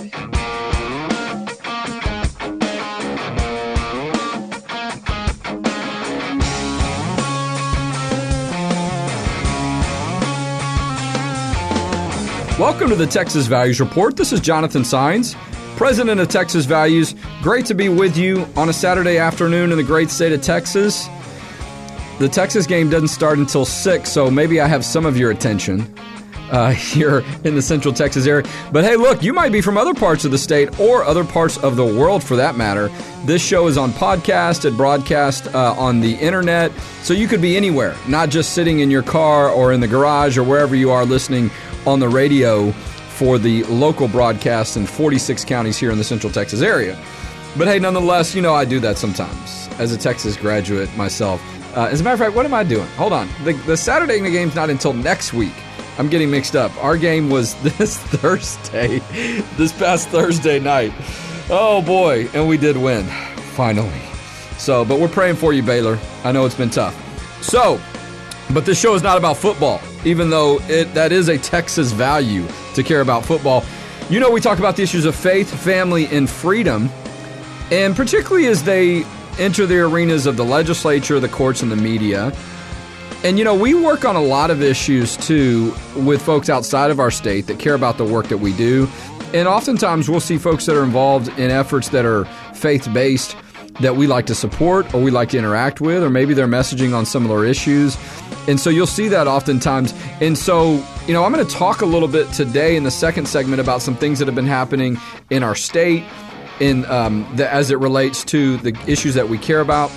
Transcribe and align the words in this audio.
Welcome 0.00 0.12
to 12.88 12.96
the 12.96 13.06
Texas 13.10 13.46
Values 13.46 13.78
Report. 13.78 14.16
This 14.16 14.32
is 14.32 14.40
Jonathan 14.40 14.82
Saenz, 14.84 15.34
President 15.76 16.18
of 16.18 16.28
Texas 16.28 16.64
Values. 16.64 17.14
Great 17.42 17.66
to 17.66 17.74
be 17.74 17.90
with 17.90 18.16
you 18.16 18.46
on 18.56 18.70
a 18.70 18.72
Saturday 18.72 19.18
afternoon 19.18 19.70
in 19.70 19.76
the 19.76 19.84
great 19.84 20.08
state 20.08 20.32
of 20.32 20.40
Texas. 20.40 21.08
The 22.18 22.28
Texas 22.30 22.66
game 22.66 22.88
doesn't 22.88 23.08
start 23.08 23.38
until 23.38 23.66
6, 23.66 24.10
so 24.10 24.30
maybe 24.30 24.62
I 24.62 24.66
have 24.66 24.82
some 24.82 25.04
of 25.04 25.18
your 25.18 25.30
attention 25.30 25.94
uh, 26.50 26.70
here 26.72 27.24
in 27.44 27.54
the 27.54 27.62
central 27.62 27.94
Texas 27.94 28.26
area. 28.26 28.46
But 28.72 28.84
hey, 28.84 28.96
look, 28.96 29.22
you 29.22 29.32
might 29.32 29.52
be 29.52 29.60
from 29.60 29.78
other 29.78 29.94
parts 29.94 30.24
of 30.24 30.30
the 30.30 30.38
state 30.38 30.78
or 30.78 31.04
other 31.04 31.24
parts 31.24 31.58
of 31.58 31.76
the 31.76 31.84
world 31.84 32.22
for 32.22 32.36
that 32.36 32.56
matter. 32.56 32.88
This 33.24 33.42
show 33.42 33.66
is 33.66 33.76
on 33.76 33.90
podcast 33.92 34.64
and 34.64 34.76
broadcast 34.76 35.52
uh, 35.54 35.74
on 35.78 36.00
the 36.00 36.14
internet, 36.14 36.72
so 37.02 37.14
you 37.14 37.28
could 37.28 37.42
be 37.42 37.56
anywhere, 37.56 37.94
not 38.08 38.30
just 38.30 38.52
sitting 38.52 38.80
in 38.80 38.90
your 38.90 39.02
car 39.02 39.50
or 39.50 39.72
in 39.72 39.80
the 39.80 39.88
garage 39.88 40.36
or 40.38 40.44
wherever 40.44 40.74
you 40.74 40.90
are 40.90 41.04
listening 41.04 41.50
on 41.86 42.00
the 42.00 42.08
radio 42.08 42.72
for 42.72 43.38
the 43.38 43.62
local 43.64 44.08
broadcast 44.08 44.76
in 44.76 44.86
46 44.86 45.44
counties 45.44 45.76
here 45.76 45.90
in 45.90 45.98
the 45.98 46.04
central 46.04 46.32
Texas 46.32 46.62
area. 46.62 46.98
But 47.58 47.68
hey, 47.68 47.78
nonetheless, 47.78 48.34
you 48.34 48.42
know, 48.42 48.54
I 48.54 48.64
do 48.64 48.80
that 48.80 48.96
sometimes 48.96 49.68
as 49.78 49.92
a 49.92 49.98
Texas 49.98 50.36
graduate 50.36 50.94
myself. 50.96 51.42
Uh, 51.76 51.88
as 51.90 52.00
a 52.00 52.04
matter 52.04 52.14
of 52.14 52.20
fact, 52.20 52.34
what 52.34 52.46
am 52.46 52.54
I 52.54 52.64
doing? 52.64 52.86
Hold 52.96 53.12
on. 53.12 53.28
The, 53.44 53.52
the 53.66 53.76
Saturday 53.76 54.18
game's 54.20 54.54
not 54.54 54.70
until 54.70 54.92
next 54.92 55.32
week. 55.32 55.52
I'm 56.00 56.08
getting 56.08 56.30
mixed 56.30 56.56
up. 56.56 56.74
Our 56.82 56.96
game 56.96 57.28
was 57.28 57.54
this 57.62 57.98
Thursday, 57.98 59.00
this 59.58 59.70
past 59.70 60.08
Thursday 60.08 60.58
night. 60.58 60.94
Oh 61.50 61.82
boy, 61.82 62.26
and 62.32 62.48
we 62.48 62.56
did 62.56 62.74
win, 62.74 63.04
finally. 63.52 64.00
So, 64.56 64.82
but 64.82 64.98
we're 64.98 65.08
praying 65.08 65.36
for 65.36 65.52
you, 65.52 65.62
Baylor. 65.62 65.98
I 66.24 66.32
know 66.32 66.46
it's 66.46 66.54
been 66.54 66.70
tough. 66.70 66.96
So, 67.42 67.78
but 68.54 68.64
this 68.64 68.80
show 68.80 68.94
is 68.94 69.02
not 69.02 69.18
about 69.18 69.36
football, 69.36 69.78
even 70.06 70.30
though 70.30 70.58
it 70.70 70.94
that 70.94 71.12
is 71.12 71.28
a 71.28 71.36
Texas 71.36 71.92
value 71.92 72.48
to 72.76 72.82
care 72.82 73.02
about 73.02 73.26
football. 73.26 73.62
You 74.08 74.20
know, 74.20 74.30
we 74.30 74.40
talk 74.40 74.58
about 74.58 74.76
the 74.76 74.82
issues 74.82 75.04
of 75.04 75.14
faith, 75.14 75.54
family, 75.54 76.06
and 76.06 76.30
freedom, 76.30 76.88
and 77.70 77.94
particularly 77.94 78.46
as 78.46 78.62
they 78.62 79.04
enter 79.38 79.66
the 79.66 79.80
arenas 79.80 80.24
of 80.24 80.38
the 80.38 80.46
legislature, 80.46 81.20
the 81.20 81.28
courts, 81.28 81.60
and 81.60 81.70
the 81.70 81.76
media. 81.76 82.32
And 83.22 83.38
you 83.38 83.44
know, 83.44 83.54
we 83.54 83.74
work 83.74 84.04
on 84.06 84.16
a 84.16 84.22
lot 84.22 84.50
of 84.50 84.62
issues 84.62 85.16
too 85.18 85.74
with 85.94 86.22
folks 86.22 86.48
outside 86.48 86.90
of 86.90 86.98
our 86.98 87.10
state 87.10 87.46
that 87.48 87.58
care 87.58 87.74
about 87.74 87.98
the 87.98 88.04
work 88.04 88.28
that 88.28 88.38
we 88.38 88.54
do. 88.54 88.88
And 89.34 89.46
oftentimes 89.46 90.08
we'll 90.08 90.20
see 90.20 90.38
folks 90.38 90.66
that 90.66 90.76
are 90.76 90.82
involved 90.82 91.28
in 91.38 91.50
efforts 91.50 91.90
that 91.90 92.06
are 92.06 92.24
faith 92.54 92.88
based 92.92 93.36
that 93.80 93.96
we 93.96 94.06
like 94.06 94.26
to 94.26 94.34
support 94.34 94.92
or 94.94 95.02
we 95.02 95.10
like 95.10 95.28
to 95.30 95.38
interact 95.38 95.80
with, 95.80 96.02
or 96.02 96.10
maybe 96.10 96.34
they're 96.34 96.48
messaging 96.48 96.94
on 96.94 97.06
similar 97.06 97.44
issues. 97.44 97.96
And 98.48 98.58
so 98.58 98.70
you'll 98.70 98.86
see 98.86 99.08
that 99.08 99.26
oftentimes. 99.26 99.94
And 100.20 100.36
so, 100.36 100.84
you 101.06 101.12
know, 101.12 101.24
I'm 101.24 101.32
going 101.32 101.46
to 101.46 101.54
talk 101.54 101.82
a 101.82 101.86
little 101.86 102.08
bit 102.08 102.30
today 102.32 102.74
in 102.74 102.84
the 102.84 102.90
second 102.90 103.28
segment 103.28 103.60
about 103.60 103.82
some 103.82 103.96
things 103.96 104.18
that 104.18 104.26
have 104.26 104.34
been 104.34 104.46
happening 104.46 104.98
in 105.28 105.42
our 105.42 105.54
state 105.54 106.04
in 106.58 106.84
um, 106.86 107.26
the, 107.36 107.50
as 107.52 107.70
it 107.70 107.78
relates 107.78 108.24
to 108.24 108.56
the 108.58 108.76
issues 108.86 109.14
that 109.14 109.28
we 109.28 109.38
care 109.38 109.60
about. 109.60 109.90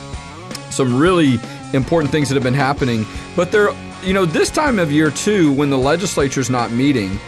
Some 0.70 0.98
really 0.98 1.38
important 1.74 2.12
things 2.12 2.30
that 2.30 2.36
have 2.36 2.44
been 2.44 2.54
happening. 2.54 3.06
But 3.36 3.52
there, 3.52 3.70
you 4.04 4.14
know, 4.14 4.26
this 4.26 4.50
time 4.50 4.80
of 4.80 4.92
year 4.92 5.12
too, 5.12 5.52
when 5.54 5.70
the 5.70 5.78
legislature's 5.78 6.50
not 6.50 6.72
meeting, 6.72 7.20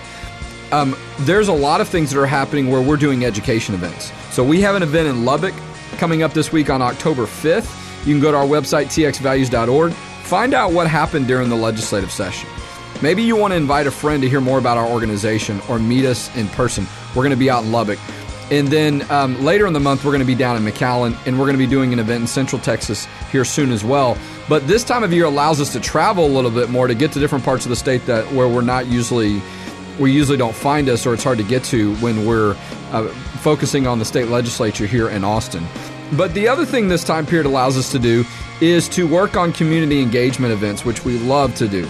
um, 0.72 0.96
there's 1.20 1.48
a 1.48 1.54
lot 1.54 1.82
of 1.82 1.88
things 1.88 2.12
that 2.12 2.20
are 2.20 2.26
happening 2.26 2.70
where 2.70 2.82
we're 2.82 2.98
doing 2.98 3.26
education 3.26 3.76
events. 3.76 4.12
So 4.32 4.44
we 4.44 4.62
have 4.62 4.76
an 4.76 4.84
event 4.84 5.08
in 5.08 5.26
Lubbock 5.26 5.54
coming 5.98 6.24
up 6.24 6.34
this 6.34 6.52
week 6.52 6.70
on 6.70 6.82
October 6.82 7.24
5th. 7.24 8.06
You 8.06 8.14
can 8.14 8.22
go 8.22 8.32
to 8.32 8.38
our 8.38 8.46
website, 8.46 8.86
txvalues.org, 8.86 9.94
find 9.94 10.54
out 10.54 10.74
what 10.74 10.88
happened 10.88 11.28
during 11.28 11.50
the 11.50 11.56
legislative 11.56 12.12
session. 12.12 12.50
Maybe 13.02 13.24
you 13.24 13.36
want 13.36 13.52
to 13.52 13.58
invite 13.58 13.88
a 13.88 13.92
friend 13.92 14.22
to 14.24 14.30
hear 14.30 14.42
more 14.42 14.58
about 14.58 14.78
our 14.78 14.88
organization 14.88 15.62
or 15.70 15.80
meet 15.80 16.06
us 16.06 16.34
in 16.36 16.48
person. 16.50 16.88
We're 17.10 17.24
going 17.24 17.32
to 17.32 17.36
be 17.36 17.50
out 17.50 17.64
in 17.64 17.72
Lubbock. 17.72 18.00
And 18.52 18.68
then 18.68 19.10
um, 19.12 19.44
later 19.44 19.66
in 19.66 19.74
the 19.74 19.80
month, 19.80 20.06
we're 20.06 20.12
going 20.12 20.20
to 20.20 20.26
be 20.26 20.36
down 20.36 20.56
in 20.56 20.64
McAllen, 20.64 21.18
and 21.26 21.40
we're 21.40 21.46
going 21.46 21.58
to 21.58 21.64
be 21.64 21.68
doing 21.68 21.94
an 21.94 22.00
event 22.00 22.22
in 22.22 22.28
Central 22.28 22.62
Texas 22.62 23.08
here 23.36 23.44
soon 23.44 23.72
as 23.72 23.84
well. 23.84 24.18
But 24.48 24.66
this 24.66 24.84
time 24.86 25.04
of 25.04 25.12
year 25.12 25.26
allows 25.26 25.60
us 25.60 25.74
to 25.74 25.82
travel 25.82 26.26
a 26.26 26.34
little 26.34 26.52
bit 26.52 26.70
more 26.70 26.88
to 26.88 26.96
get 26.96 27.12
to 27.12 27.20
different 27.20 27.44
parts 27.44 27.66
of 27.66 27.70
the 27.70 27.76
state 27.76 28.06
that 28.06 28.26
where 28.32 28.48
we're 28.48 28.62
not 28.62 28.88
usually, 28.88 29.42
we 30.00 30.14
usually 30.14 30.38
don't 30.38 30.56
find 30.56 30.88
us, 30.88 31.06
or 31.06 31.14
it's 31.14 31.24
hard 31.24 31.38
to 31.40 31.44
get 31.44 31.64
to 31.66 31.94
when 31.98 32.26
we're 32.26 32.56
uh, 32.92 33.08
focusing 33.42 33.88
on 33.88 34.00
the 34.00 34.06
state 34.06 34.30
legislature 34.30 34.86
here 34.86 35.10
in 35.10 35.26
Austin. 35.26 35.66
But 36.14 36.34
the 36.34 36.48
other 36.48 36.66
thing 36.66 36.88
this 36.88 37.04
time 37.04 37.26
period 37.26 37.46
allows 37.46 37.78
us 37.78 37.92
to 37.92 38.00
do 38.00 38.24
is 38.62 38.88
to 38.90 39.06
work 39.06 39.36
on 39.36 39.52
community 39.52 40.02
engagement 40.02 40.54
events, 40.54 40.86
which 40.86 41.04
we 41.04 41.20
love 41.20 41.54
to 41.56 41.68
do. 41.68 41.86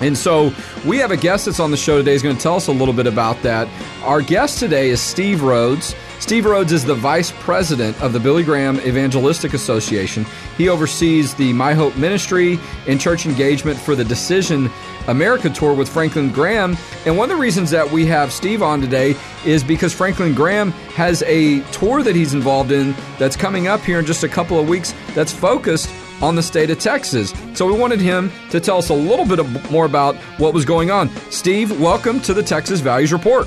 And 0.00 0.16
so 0.16 0.52
we 0.86 0.98
have 0.98 1.10
a 1.10 1.16
guest 1.16 1.46
that's 1.46 1.58
on 1.58 1.72
the 1.72 1.76
show 1.76 1.98
today. 1.98 2.12
He's 2.12 2.22
going 2.22 2.36
to 2.36 2.42
tell 2.42 2.54
us 2.54 2.68
a 2.68 2.72
little 2.72 2.94
bit 2.94 3.08
about 3.08 3.42
that. 3.42 3.66
Our 4.04 4.22
guest 4.22 4.60
today 4.60 4.90
is 4.90 5.00
Steve 5.00 5.42
Rhodes. 5.42 5.96
Steve 6.20 6.46
Rhodes 6.46 6.72
is 6.72 6.84
the 6.84 6.94
vice 6.94 7.30
president 7.30 8.00
of 8.02 8.12
the 8.12 8.18
Billy 8.18 8.42
Graham 8.42 8.80
Evangelistic 8.80 9.54
Association. 9.54 10.26
He 10.56 10.68
oversees 10.68 11.32
the 11.34 11.52
My 11.52 11.74
Hope 11.74 11.96
Ministry 11.96 12.58
and 12.88 13.00
church 13.00 13.24
engagement 13.24 13.78
for 13.78 13.94
the 13.94 14.04
Decision 14.04 14.68
America 15.06 15.48
tour 15.48 15.72
with 15.72 15.88
Franklin 15.88 16.30
Graham. 16.32 16.76
And 17.06 17.16
one 17.16 17.30
of 17.30 17.36
the 17.36 17.40
reasons 17.40 17.70
that 17.70 17.88
we 17.90 18.04
have 18.06 18.32
Steve 18.32 18.62
on 18.62 18.80
today 18.80 19.14
is 19.46 19.62
because 19.62 19.94
Franklin 19.94 20.34
Graham 20.34 20.72
has 20.96 21.22
a 21.22 21.60
tour 21.70 22.02
that 22.02 22.16
he's 22.16 22.34
involved 22.34 22.72
in 22.72 22.94
that's 23.18 23.36
coming 23.36 23.68
up 23.68 23.80
here 23.80 24.00
in 24.00 24.04
just 24.04 24.24
a 24.24 24.28
couple 24.28 24.58
of 24.58 24.68
weeks 24.68 24.92
that's 25.14 25.32
focused 25.32 25.88
on 26.20 26.34
the 26.34 26.42
state 26.42 26.68
of 26.68 26.80
Texas. 26.80 27.32
So 27.54 27.64
we 27.64 27.78
wanted 27.78 28.00
him 28.00 28.32
to 28.50 28.58
tell 28.58 28.78
us 28.78 28.88
a 28.90 28.94
little 28.94 29.24
bit 29.24 29.70
more 29.70 29.86
about 29.86 30.16
what 30.36 30.52
was 30.52 30.64
going 30.64 30.90
on. 30.90 31.10
Steve, 31.30 31.80
welcome 31.80 32.20
to 32.22 32.34
the 32.34 32.42
Texas 32.42 32.80
Values 32.80 33.12
Report. 33.12 33.46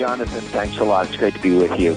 Jonathan, 0.00 0.40
thanks 0.40 0.78
a 0.78 0.82
lot. 0.84 1.06
It's 1.08 1.16
great 1.16 1.34
to 1.34 1.40
be 1.42 1.54
with 1.54 1.78
you. 1.78 1.94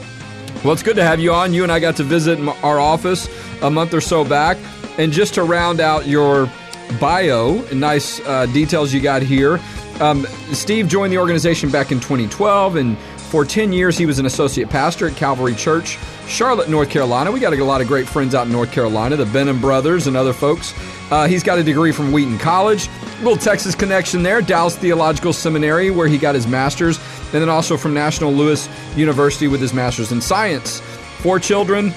Well, 0.61 0.73
it's 0.73 0.83
good 0.83 0.97
to 0.97 1.03
have 1.05 1.21
you 1.21 1.31
on. 1.31 1.53
You 1.53 1.63
and 1.63 1.71
I 1.71 1.79
got 1.79 1.95
to 1.95 2.03
visit 2.03 2.37
our 2.61 2.77
office 2.77 3.29
a 3.61 3.71
month 3.71 3.93
or 3.93 4.01
so 4.01 4.25
back. 4.25 4.57
And 4.97 5.09
just 5.09 5.35
to 5.35 5.43
round 5.43 5.79
out 5.79 6.05
your 6.05 6.51
bio, 6.99 7.61
nice 7.71 8.19
uh, 8.19 8.45
details 8.47 8.93
you 8.93 8.99
got 8.99 9.21
here. 9.21 9.57
Um, 10.01 10.25
Steve 10.51 10.89
joined 10.89 11.13
the 11.13 11.17
organization 11.17 11.71
back 11.71 11.93
in 11.93 12.01
2012, 12.01 12.75
and 12.75 12.97
for 13.33 13.45
10 13.45 13.71
years 13.71 13.97
he 13.97 14.05
was 14.05 14.19
an 14.19 14.25
associate 14.25 14.69
pastor 14.69 15.07
at 15.07 15.15
Calvary 15.15 15.55
Church, 15.55 15.97
Charlotte, 16.27 16.69
North 16.69 16.89
Carolina. 16.89 17.31
We 17.31 17.39
got 17.39 17.53
a 17.53 17.63
lot 17.63 17.79
of 17.79 17.87
great 17.87 18.07
friends 18.07 18.35
out 18.35 18.47
in 18.47 18.51
North 18.51 18.71
Carolina, 18.71 19.15
the 19.15 19.25
Benham 19.27 19.61
brothers 19.61 20.07
and 20.07 20.17
other 20.17 20.33
folks. 20.33 20.73
Uh, 21.09 21.27
he's 21.27 21.41
got 21.41 21.57
a 21.57 21.63
degree 21.63 21.91
from 21.91 22.11
Wheaton 22.11 22.37
College, 22.37 22.89
little 23.19 23.37
Texas 23.37 23.75
connection 23.75 24.23
there, 24.23 24.41
Dallas 24.41 24.75
Theological 24.75 25.31
Seminary, 25.31 25.89
where 25.89 26.07
he 26.07 26.17
got 26.17 26.35
his 26.35 26.47
master's, 26.47 26.99
and 27.33 27.41
then 27.41 27.49
also 27.49 27.77
from 27.77 27.93
National 27.93 28.31
Louis 28.31 28.69
University 28.95 29.47
with 29.47 29.59
his 29.59 29.73
master's 29.73 30.11
in 30.11 30.21
science. 30.21 30.79
Four 31.19 31.39
children, 31.39 31.93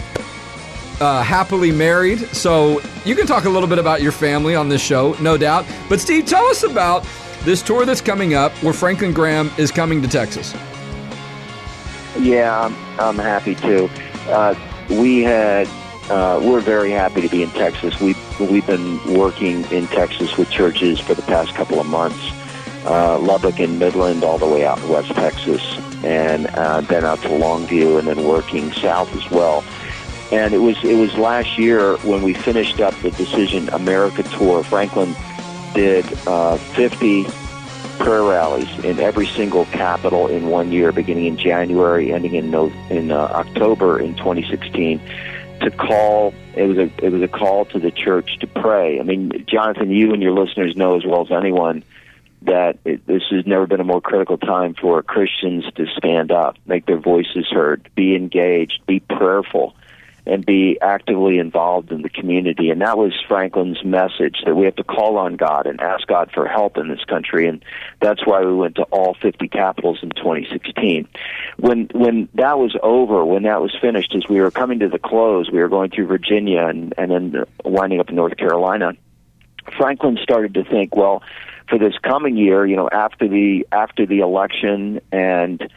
uh, 1.00 1.22
happily 1.22 1.72
married. 1.72 2.20
So 2.28 2.80
you 3.04 3.14
can 3.14 3.26
talk 3.26 3.44
a 3.44 3.50
little 3.50 3.69
bit 3.69 3.78
about 3.78 4.02
your 4.02 4.12
family 4.12 4.54
on 4.54 4.69
this 4.69 4.82
show, 4.82 5.12
no 5.20 5.36
doubt. 5.36 5.66
But 5.88 6.00
Steve, 6.00 6.26
tell 6.26 6.47
us 6.47 6.62
about 6.62 7.06
this 7.42 7.62
tour 7.62 7.84
that's 7.84 8.00
coming 8.00 8.34
up 8.34 8.52
where 8.62 8.72
Franklin 8.72 9.12
Graham 9.12 9.50
is 9.58 9.70
coming 9.70 10.02
to 10.02 10.08
Texas. 10.08 10.54
Yeah, 12.18 12.60
I'm, 12.60 12.74
I'm 12.98 13.18
happy 13.18 13.54
to. 13.56 13.91
Uh, 14.28 14.54
we 14.88 15.22
had 15.22 15.68
uh, 16.08 16.41
we're 16.42 16.60
very 16.60 16.92
happy 16.92 17.20
to 17.20 17.28
be 17.28 17.42
in 17.42 17.50
Texas. 17.50 18.00
We 18.00 18.14
we've, 18.38 18.50
we've 18.50 18.66
been 18.66 19.14
working 19.14 19.64
in 19.70 19.86
Texas 19.88 20.36
with 20.36 20.50
churches 20.50 21.00
for 21.00 21.14
the 21.14 21.22
past 21.22 21.54
couple 21.54 21.80
of 21.80 21.86
months. 21.86 22.32
Uh, 22.86 23.19
Lubbock 23.19 23.58
and 23.58 23.78
Midland, 23.78 24.22
all 24.22 24.38
the 24.38 24.47
way 24.47 24.64
out 24.64 24.78
to 24.78 24.86
West 24.86 25.10
Texas, 25.10 25.60
and 26.04 26.47
uh, 26.47 26.80
then 26.82 27.04
out 27.04 27.21
to 27.22 27.28
Longview, 27.28 27.98
and 27.98 28.06
then 28.06 28.24
working 28.24 28.72
south 28.72 29.12
as 29.16 29.30
well. 29.30 29.65
And 30.33 30.54
it 30.54 30.59
was 30.59 30.77
it 30.84 30.94
was 30.94 31.15
last 31.16 31.59
year 31.59 31.97
when 31.98 32.22
we 32.22 32.34
finished 32.34 32.80
up 32.80 32.94
the 33.03 33.10
Decision 33.12 33.68
America 33.71 34.22
tour. 34.24 34.65
Franklin 34.65 35.15
did 35.74 36.04
uh, 36.27 36.56
50 36.56 37.27
prayer 37.98 38.22
rallies 38.22 38.84
in 38.84 38.98
every 38.98 39.27
single 39.27 39.66
capital 39.66 40.27
in 40.27 40.48
one 40.48 40.72
year, 40.72 40.92
beginning 40.92 41.27
in 41.27 41.36
January, 41.36 42.12
ending 42.12 42.34
in 42.34 42.50
no, 42.50 42.72
in 42.91 43.10
uh, 43.10 43.16
October 43.16 43.98
in 43.98 44.15
2016. 44.16 45.00
To 45.60 45.71
call 45.71 46.34
it 46.54 46.66
was 46.66 46.77
a 46.77 46.91
it 47.04 47.10
was 47.10 47.22
a 47.22 47.28
call 47.28 47.65
to 47.66 47.78
the 47.78 47.91
church 47.91 48.39
to 48.41 48.47
pray. 48.47 49.00
I 49.00 49.03
mean, 49.03 49.44
Jonathan, 49.47 49.91
you 49.91 50.12
and 50.12 50.22
your 50.22 50.32
listeners 50.32 50.77
know 50.77 50.97
as 50.97 51.04
well 51.04 51.22
as 51.22 51.30
anyone 51.30 51.82
that 52.42 52.78
it, 52.84 53.06
this 53.06 53.22
has 53.30 53.47
never 53.47 53.66
been 53.66 53.80
a 53.80 53.84
more 53.84 54.00
critical 54.00 54.38
time 54.38 54.74
for 54.74 55.03
Christians 55.03 55.65
to 55.74 55.86
stand 55.97 56.30
up, 56.30 56.56
make 56.66 56.86
their 56.86 57.00
voices 57.00 57.47
heard, 57.50 57.88
be 57.94 58.15
engaged, 58.15 58.84
be 58.86 59.00
prayerful 59.00 59.74
and 60.27 60.44
be 60.44 60.77
actively 60.83 61.38
involved 61.38 61.92
in 61.92 62.03
the 62.03 62.09
community. 62.09 62.71
And 62.71 62.80
that 62.80 62.98
was 62.98 63.12
Franklin's 63.28 63.84
message 63.84 64.42
that 64.44 64.56
we 64.56 64.65
have 64.65 64.74
to 64.77 64.84
call 64.84 65.18
on 65.18 65.36
God 65.36 65.66
and 65.66 65.80
ask 65.80 66.06
God 66.09 66.30
for 66.34 66.48
help 66.48 66.77
in 66.77 66.88
this 66.88 67.04
country. 67.04 67.47
And 67.47 67.65
that's 68.00 68.27
why 68.27 68.44
we 68.44 68.53
went 68.53 68.74
to 68.77 68.82
all 68.84 69.15
50 69.15 69.47
capitals 69.48 70.00
in 70.03 70.10
2016. 70.10 71.06
When, 71.59 71.89
when 71.94 72.28
that 72.34 72.59
was 72.59 72.77
over, 72.82 73.24
when 73.24 73.44
that 73.44 73.60
was 73.60 73.74
finished, 73.80 74.15
as 74.16 74.28
we 74.28 74.41
were 74.41 74.50
coming 74.50 74.80
to 74.80 74.89
the 74.89 74.98
close, 74.98 75.50
we 75.50 75.60
were 75.60 75.68
going 75.68 75.91
through 75.91 76.06
Virginia 76.06 76.66
and, 76.66 76.92
and 76.98 77.10
then 77.10 77.44
winding 77.65 78.00
up 78.00 78.09
in 78.09 78.16
North 78.16 78.36
Carolina. 78.36 78.94
Franklin 79.77 80.18
started 80.21 80.54
to 80.54 80.65
think, 80.65 80.97
well, 80.97 81.22
for 81.68 81.78
this 81.78 81.95
coming 82.03 82.36
year, 82.36 82.66
you 82.66 82.77
know, 82.77 82.89
after 82.91 83.28
the 83.28 83.66
after 83.72 84.07
the 84.07 84.21
election 84.21 85.01
and 85.13 85.71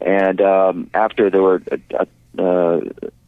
and 0.00 0.40
um, 0.40 0.90
after 0.94 1.30
there 1.30 1.42
were 1.42 1.62
a, 1.70 2.06
a, 2.38 2.42
uh, 2.42 2.80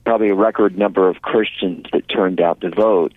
probably 0.04 0.30
a 0.30 0.34
record 0.34 0.76
number 0.76 1.08
of 1.08 1.22
Christians 1.22 1.86
that 1.92 2.08
turned 2.08 2.40
out 2.40 2.60
to 2.62 2.70
vote, 2.70 3.12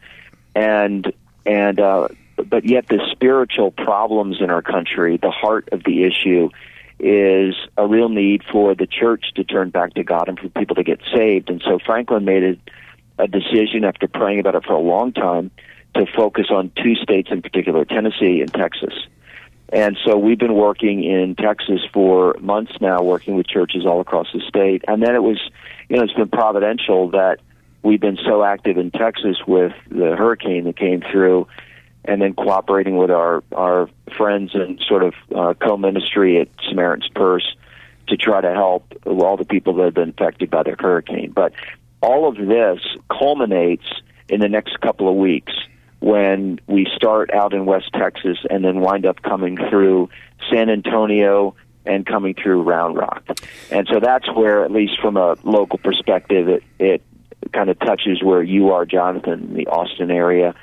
and 0.55 1.11
and 1.45 1.79
uh, 1.79 2.07
but 2.37 2.65
yet 2.65 2.87
the 2.87 2.99
spiritual 3.11 3.71
problems 3.71 4.37
in 4.41 4.49
our 4.49 4.61
country, 4.61 5.17
the 5.17 5.31
heart 5.31 5.69
of 5.71 5.83
the 5.83 6.03
issue, 6.03 6.49
is 6.99 7.55
a 7.77 7.87
real 7.87 8.09
need 8.09 8.43
for 8.51 8.75
the 8.75 8.87
church 8.87 9.25
to 9.35 9.43
turn 9.43 9.69
back 9.69 9.93
to 9.93 10.03
God 10.03 10.27
and 10.29 10.39
for 10.39 10.49
people 10.49 10.75
to 10.75 10.83
get 10.83 10.99
saved. 11.13 11.49
And 11.49 11.61
so 11.63 11.79
Franklin 11.85 12.25
made 12.25 12.43
a, 12.43 13.23
a 13.23 13.27
decision 13.27 13.83
after 13.83 14.07
praying 14.07 14.39
about 14.39 14.55
it 14.55 14.65
for 14.65 14.73
a 14.73 14.79
long 14.79 15.13
time 15.13 15.51
to 15.95 16.05
focus 16.15 16.47
on 16.49 16.71
two 16.81 16.95
states 16.95 17.29
in 17.31 17.41
particular, 17.41 17.85
Tennessee 17.85 18.41
and 18.41 18.53
Texas. 18.53 18.93
And 19.69 19.97
so 20.05 20.17
we've 20.17 20.37
been 20.37 20.53
working 20.53 21.03
in 21.03 21.35
Texas 21.35 21.81
for 21.91 22.35
months 22.39 22.73
now, 22.79 23.01
working 23.01 23.35
with 23.35 23.47
churches 23.47 23.85
all 23.85 23.99
across 23.99 24.27
the 24.31 24.41
state. 24.47 24.83
And 24.87 25.01
then 25.01 25.15
it 25.15 25.23
was, 25.23 25.39
you 25.89 25.97
know, 25.97 26.03
it's 26.03 26.13
been 26.13 26.29
providential 26.29 27.09
that 27.11 27.39
we've 27.81 27.99
been 27.99 28.17
so 28.23 28.43
active 28.43 28.77
in 28.77 28.91
Texas 28.91 29.37
with 29.47 29.73
the 29.89 30.15
hurricane 30.15 30.65
that 30.65 30.77
came 30.77 31.01
through, 31.01 31.47
and 32.03 32.21
then 32.21 32.33
cooperating 32.35 32.97
with 32.97 33.09
our 33.09 33.43
our 33.55 33.89
friends 34.15 34.51
and 34.53 34.79
sort 34.87 35.03
of 35.03 35.13
uh, 35.35 35.53
co-ministry 35.55 36.39
at 36.39 36.49
Samaritan's 36.69 37.09
Purse 37.15 37.55
to 38.07 38.17
try 38.17 38.41
to 38.41 38.53
help 38.53 38.93
all 39.05 39.35
the 39.35 39.45
people 39.45 39.73
that 39.75 39.85
have 39.85 39.93
been 39.95 40.09
affected 40.09 40.51
by 40.51 40.61
the 40.61 40.75
hurricane. 40.77 41.31
But 41.31 41.53
all 42.01 42.27
of 42.27 42.35
this 42.37 42.79
culminates 43.09 43.85
in 44.29 44.39
the 44.39 44.49
next 44.49 44.79
couple 44.79 45.09
of 45.09 45.15
weeks 45.15 45.53
when 46.05 46.59
we 46.67 46.87
start 46.95 47.33
out 47.33 47.51
in 47.51 47.65
West 47.65 47.89
Texas 47.91 48.37
and 48.47 48.63
then 48.63 48.79
wind 48.79 49.07
up 49.07 49.23
coming 49.23 49.57
through 49.57 50.07
San 50.51 50.69
Antonio 50.69 51.55
and 51.83 52.05
coming 52.05 52.35
through 52.35 52.61
Round 52.61 52.95
Rock. 52.95 53.23
And 53.71 53.87
so 53.91 53.99
that's 53.99 54.31
where, 54.31 54.63
at 54.63 54.71
least 54.71 55.01
from 55.01 55.17
a 55.17 55.35
local 55.41 55.79
perspective, 55.79 56.47
it, 56.47 56.63
it 56.77 57.01
kind 57.53 57.71
of 57.71 57.79
touches 57.79 58.21
where 58.21 58.43
you 58.43 58.69
are, 58.69 58.85
Jonathan, 58.85 59.55
the 59.55 59.65
Austin 59.65 60.11
area. 60.11 60.53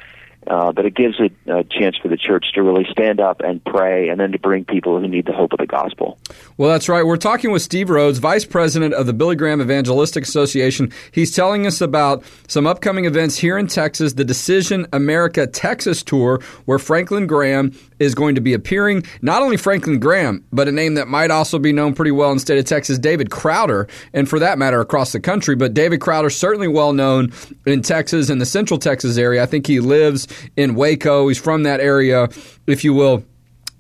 Uh, 0.46 0.72
but 0.72 0.84
it 0.84 0.94
gives 0.94 1.20
a, 1.20 1.30
a, 1.52 1.62
chance 1.64 1.96
for 1.96 2.08
the 2.08 2.16
church 2.16 2.52
to 2.52 2.62
really 2.62 2.84
stand 2.90 3.20
up 3.20 3.40
and 3.40 3.64
pray 3.64 4.08
and 4.08 4.18
then 4.18 4.32
to 4.32 4.38
bring 4.38 4.64
people 4.64 4.98
who 4.98 5.06
need 5.06 5.24
the 5.24 5.32
hope 5.32 5.52
of 5.52 5.58
the 5.58 5.66
gospel. 5.66 6.18
Well, 6.56 6.68
that's 6.68 6.88
right. 6.88 7.06
We're 7.06 7.16
talking 7.16 7.52
with 7.52 7.62
Steve 7.62 7.88
Rhodes, 7.88 8.18
Vice 8.18 8.44
President 8.44 8.92
of 8.92 9.06
the 9.06 9.12
Billy 9.12 9.36
Graham 9.36 9.60
Evangelistic 9.60 10.24
Association. 10.24 10.92
He's 11.12 11.30
telling 11.30 11.64
us 11.64 11.80
about 11.80 12.24
some 12.48 12.66
upcoming 12.66 13.04
events 13.04 13.38
here 13.38 13.56
in 13.56 13.68
Texas, 13.68 14.14
the 14.14 14.24
Decision 14.24 14.86
America 14.92 15.46
Texas 15.46 16.02
Tour, 16.02 16.40
where 16.64 16.80
Franklin 16.80 17.28
Graham 17.28 17.72
is 18.00 18.14
going 18.14 18.34
to 18.34 18.40
be 18.40 18.52
appearing. 18.52 19.04
Not 19.22 19.42
only 19.42 19.56
Franklin 19.56 20.00
Graham, 20.00 20.44
but 20.52 20.66
a 20.66 20.72
name 20.72 20.94
that 20.94 21.06
might 21.06 21.30
also 21.30 21.60
be 21.60 21.72
known 21.72 21.94
pretty 21.94 22.10
well 22.10 22.30
in 22.30 22.36
the 22.36 22.40
state 22.40 22.58
of 22.58 22.64
Texas, 22.64 22.98
David 22.98 23.30
Crowder, 23.30 23.86
and 24.12 24.28
for 24.28 24.40
that 24.40 24.58
matter, 24.58 24.80
across 24.80 25.12
the 25.12 25.20
country. 25.20 25.54
But 25.54 25.72
David 25.72 26.00
Crowder, 26.00 26.30
certainly 26.30 26.68
well 26.68 26.92
known 26.92 27.32
in 27.64 27.82
Texas, 27.82 28.28
in 28.28 28.38
the 28.38 28.46
central 28.46 28.78
Texas 28.78 29.16
area. 29.16 29.42
I 29.42 29.46
think 29.46 29.68
he 29.68 29.78
lives 29.78 30.26
in 30.56 30.74
Waco. 30.74 31.28
He's 31.28 31.38
from 31.38 31.62
that 31.64 31.80
area, 31.80 32.28
if 32.66 32.84
you 32.84 32.94
will. 32.94 33.24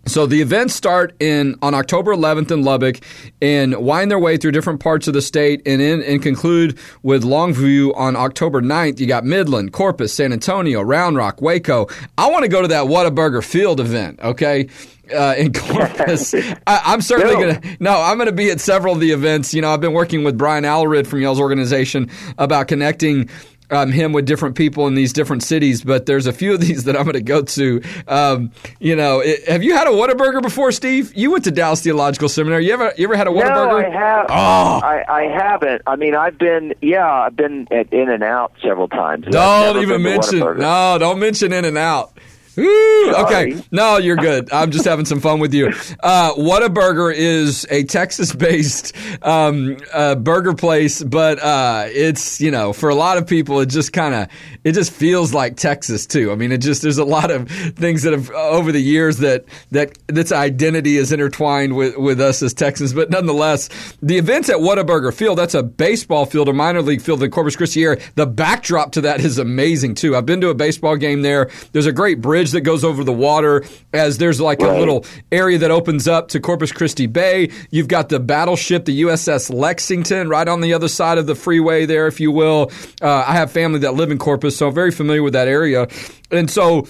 So 0.06 0.26
the 0.26 0.40
events 0.40 0.74
start 0.74 1.14
in 1.20 1.56
on 1.62 1.74
October 1.74 2.14
11th 2.14 2.50
in 2.50 2.62
Lubbock 2.62 2.98
and 3.40 3.76
wind 3.76 4.10
their 4.10 4.18
way 4.18 4.36
through 4.36 4.50
different 4.50 4.80
parts 4.80 5.06
of 5.06 5.14
the 5.14 5.22
state 5.22 5.62
and 5.64 5.80
in 5.80 6.02
and 6.02 6.20
conclude 6.20 6.76
with 7.04 7.22
Longview 7.22 7.96
on 7.96 8.16
October 8.16 8.60
9th. 8.60 8.98
You 8.98 9.06
got 9.06 9.24
Midland, 9.24 9.72
Corpus, 9.72 10.12
San 10.12 10.32
Antonio, 10.32 10.82
Round 10.82 11.16
Rock, 11.16 11.40
Waco. 11.40 11.86
I 12.18 12.28
want 12.30 12.42
to 12.42 12.48
go 12.48 12.62
to 12.62 12.68
that 12.68 12.86
Whataburger 12.86 13.44
Field 13.44 13.78
event, 13.78 14.18
okay? 14.20 14.68
Uh, 15.14 15.34
in 15.38 15.52
Corpus. 15.52 16.34
I, 16.66 16.94
am 16.94 17.00
certainly 17.00 17.34
no. 17.34 17.40
gonna 17.40 17.76
no, 17.78 18.00
I'm 18.00 18.18
gonna 18.18 18.32
be 18.32 18.50
at 18.50 18.60
several 18.60 18.94
of 18.94 19.00
the 19.00 19.12
events. 19.12 19.54
You 19.54 19.62
know, 19.62 19.72
I've 19.72 19.80
been 19.80 19.92
working 19.92 20.24
with 20.24 20.36
Brian 20.36 20.64
Alarid 20.64 21.06
from 21.06 21.20
y'all's 21.20 21.40
organization 21.40 22.10
about 22.38 22.66
connecting 22.66 23.28
um, 23.70 23.90
him 23.90 24.12
with 24.12 24.26
different 24.26 24.56
people 24.56 24.86
in 24.86 24.94
these 24.94 25.12
different 25.12 25.42
cities, 25.42 25.82
but 25.82 26.06
there's 26.06 26.26
a 26.26 26.32
few 26.32 26.54
of 26.54 26.60
these 26.60 26.84
that 26.84 26.96
I'm 26.96 27.04
going 27.04 27.14
to 27.14 27.20
go 27.20 27.42
to. 27.42 27.82
Um, 28.06 28.52
you 28.80 28.96
know, 28.96 29.20
it, 29.20 29.48
have 29.48 29.62
you 29.62 29.74
had 29.74 29.86
a 29.86 29.90
Whataburger 29.90 30.42
before, 30.42 30.72
Steve? 30.72 31.14
You 31.14 31.30
went 31.30 31.44
to 31.44 31.50
Dallas 31.50 31.82
Theological 31.82 32.28
Seminary. 32.28 32.66
You 32.66 32.74
ever 32.74 32.92
you 32.96 33.04
ever 33.04 33.16
had 33.16 33.26
a 33.26 33.30
Whataburger? 33.30 33.82
No, 33.82 33.88
I 33.88 33.90
have. 33.90 34.26
Oh. 34.28 34.80
I, 34.82 35.04
I 35.08 35.22
haven't. 35.24 35.82
I 35.86 35.96
mean, 35.96 36.14
I've 36.14 36.38
been 36.38 36.74
yeah, 36.82 37.10
I've 37.10 37.36
been 37.36 37.68
at 37.70 37.92
In 37.92 38.08
and 38.08 38.22
Out 38.22 38.52
several 38.62 38.88
times. 38.88 39.26
Don't 39.30 39.82
even 39.82 40.02
mention 40.02 40.40
no, 40.40 40.96
don't 40.98 41.18
mention 41.18 41.52
In 41.52 41.64
and 41.64 41.78
Out. 41.78 42.12
Ooh, 42.58 43.14
okay. 43.16 43.62
No, 43.70 43.96
you're 43.96 44.16
good. 44.16 44.52
I'm 44.52 44.70
just 44.70 44.84
having 44.84 45.06
some 45.06 45.20
fun 45.20 45.40
with 45.40 45.54
you. 45.54 45.68
Uh, 46.00 46.34
Whataburger 46.34 47.12
is 47.14 47.66
a 47.70 47.84
Texas-based 47.84 48.94
um, 49.22 49.78
uh, 49.92 50.16
burger 50.16 50.52
place, 50.52 51.02
but 51.02 51.38
uh, 51.38 51.84
it's 51.88 52.40
you 52.40 52.50
know 52.50 52.72
for 52.72 52.90
a 52.90 52.94
lot 52.94 53.16
of 53.16 53.26
people 53.26 53.60
it 53.60 53.66
just 53.66 53.92
kind 53.92 54.14
of 54.14 54.28
it 54.64 54.72
just 54.72 54.92
feels 54.92 55.32
like 55.32 55.56
Texas 55.56 56.06
too. 56.06 56.30
I 56.30 56.34
mean, 56.34 56.52
it 56.52 56.58
just 56.58 56.82
there's 56.82 56.98
a 56.98 57.04
lot 57.04 57.30
of 57.30 57.48
things 57.48 58.02
that 58.02 58.12
have 58.12 58.30
over 58.30 58.70
the 58.70 58.82
years 58.82 59.18
that 59.18 59.44
that 59.70 59.96
this 60.08 60.30
identity 60.30 60.96
is 60.96 61.10
intertwined 61.10 61.74
with 61.74 61.96
with 61.96 62.20
us 62.20 62.42
as 62.42 62.52
Texans. 62.52 62.92
But 62.92 63.08
nonetheless, 63.08 63.68
the 64.02 64.18
events 64.18 64.50
at 64.50 64.56
Whataburger 64.56 65.14
Field 65.14 65.38
that's 65.38 65.54
a 65.54 65.62
baseball 65.62 66.26
field, 66.26 66.48
a 66.48 66.52
minor 66.52 66.82
league 66.82 67.00
field 67.00 67.22
in 67.22 67.30
Corpus 67.30 67.56
Christi 67.56 67.82
area. 67.82 68.02
The 68.16 68.26
backdrop 68.26 68.92
to 68.92 69.00
that 69.02 69.20
is 69.20 69.38
amazing 69.38 69.94
too. 69.94 70.14
I've 70.16 70.26
been 70.26 70.40
to 70.42 70.50
a 70.50 70.54
baseball 70.54 70.96
game 70.96 71.22
there. 71.22 71.50
There's 71.72 71.86
a 71.86 71.92
great 71.92 72.20
bridge 72.20 72.41
that 72.50 72.62
goes 72.62 72.82
over 72.82 73.04
the 73.04 73.12
water 73.12 73.64
as 73.92 74.18
there's 74.18 74.40
like 74.40 74.58
right. 74.58 74.74
a 74.74 74.78
little 74.78 75.06
area 75.30 75.58
that 75.58 75.70
opens 75.70 76.08
up 76.08 76.26
to 76.28 76.40
Corpus 76.40 76.72
Christi 76.72 77.06
Bay. 77.06 77.50
You've 77.70 77.86
got 77.86 78.08
the 78.08 78.18
battleship, 78.18 78.86
the 78.86 79.02
USS 79.02 79.54
Lexington, 79.54 80.28
right 80.28 80.48
on 80.48 80.60
the 80.60 80.74
other 80.74 80.88
side 80.88 81.18
of 81.18 81.26
the 81.26 81.36
freeway 81.36 81.86
there, 81.86 82.08
if 82.08 82.18
you 82.18 82.32
will. 82.32 82.72
Uh, 83.00 83.24
I 83.26 83.34
have 83.34 83.52
family 83.52 83.78
that 83.80 83.94
live 83.94 84.10
in 84.10 84.18
Corpus, 84.18 84.56
so 84.56 84.66
I'm 84.66 84.74
very 84.74 84.90
familiar 84.90 85.22
with 85.22 85.34
that 85.34 85.46
area. 85.46 85.86
And 86.32 86.50
so 86.50 86.88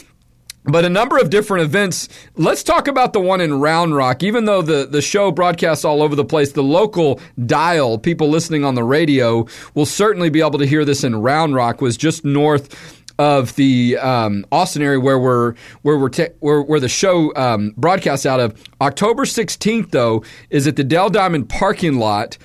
but 0.65 0.85
a 0.85 0.89
number 0.89 1.19
of 1.19 1.31
different 1.31 1.65
events. 1.65 2.09
Let's 2.37 2.63
talk 2.63 2.87
about 2.87 3.13
the 3.13 3.21
one 3.21 3.41
in 3.41 3.61
Round 3.61 3.97
Rock. 3.97 4.23
Even 4.23 4.45
though 4.45 4.63
the, 4.63 4.87
the 4.87 5.03
show 5.03 5.33
broadcasts 5.33 5.85
all 5.85 6.03
over 6.03 6.15
the 6.15 6.25
place, 6.25 6.53
the 6.53 6.63
local 6.63 7.21
dial, 7.47 7.99
people 7.99 8.29
listening 8.29 8.65
on 8.65 8.77
the 8.77 8.85
radio, 8.85 9.47
will 9.75 9.87
certainly 9.87 10.31
be 10.31 10.41
able 10.41 10.61
to 10.61 10.67
hear 10.67 10.85
this 10.85 11.03
in 11.03 11.17
Round 11.17 11.57
Rock, 11.57 11.81
was 11.81 11.97
just 11.97 12.25
north 12.25 13.02
of 13.19 13.55
the 13.57 13.97
um, 13.99 14.45
Austin 14.51 14.83
area 14.83 15.01
where 15.01 15.19
we're 15.19 15.55
where 15.83 15.99
we're 15.99 16.09
te- 16.09 16.29
where, 16.41 16.63
where 16.63 16.81
the 16.81 16.89
show 16.89 17.35
um, 17.37 17.75
broadcasts 17.77 18.27
out 18.27 18.41
of. 18.41 18.61
October 18.81 19.25
16th 19.25 19.91
though 19.91 20.25
is 20.51 20.67
at 20.67 20.77
the 20.77 20.85
Dell 20.85 21.11
Diamond 21.11 21.49
parking 21.49 21.99
lot, 21.99 22.39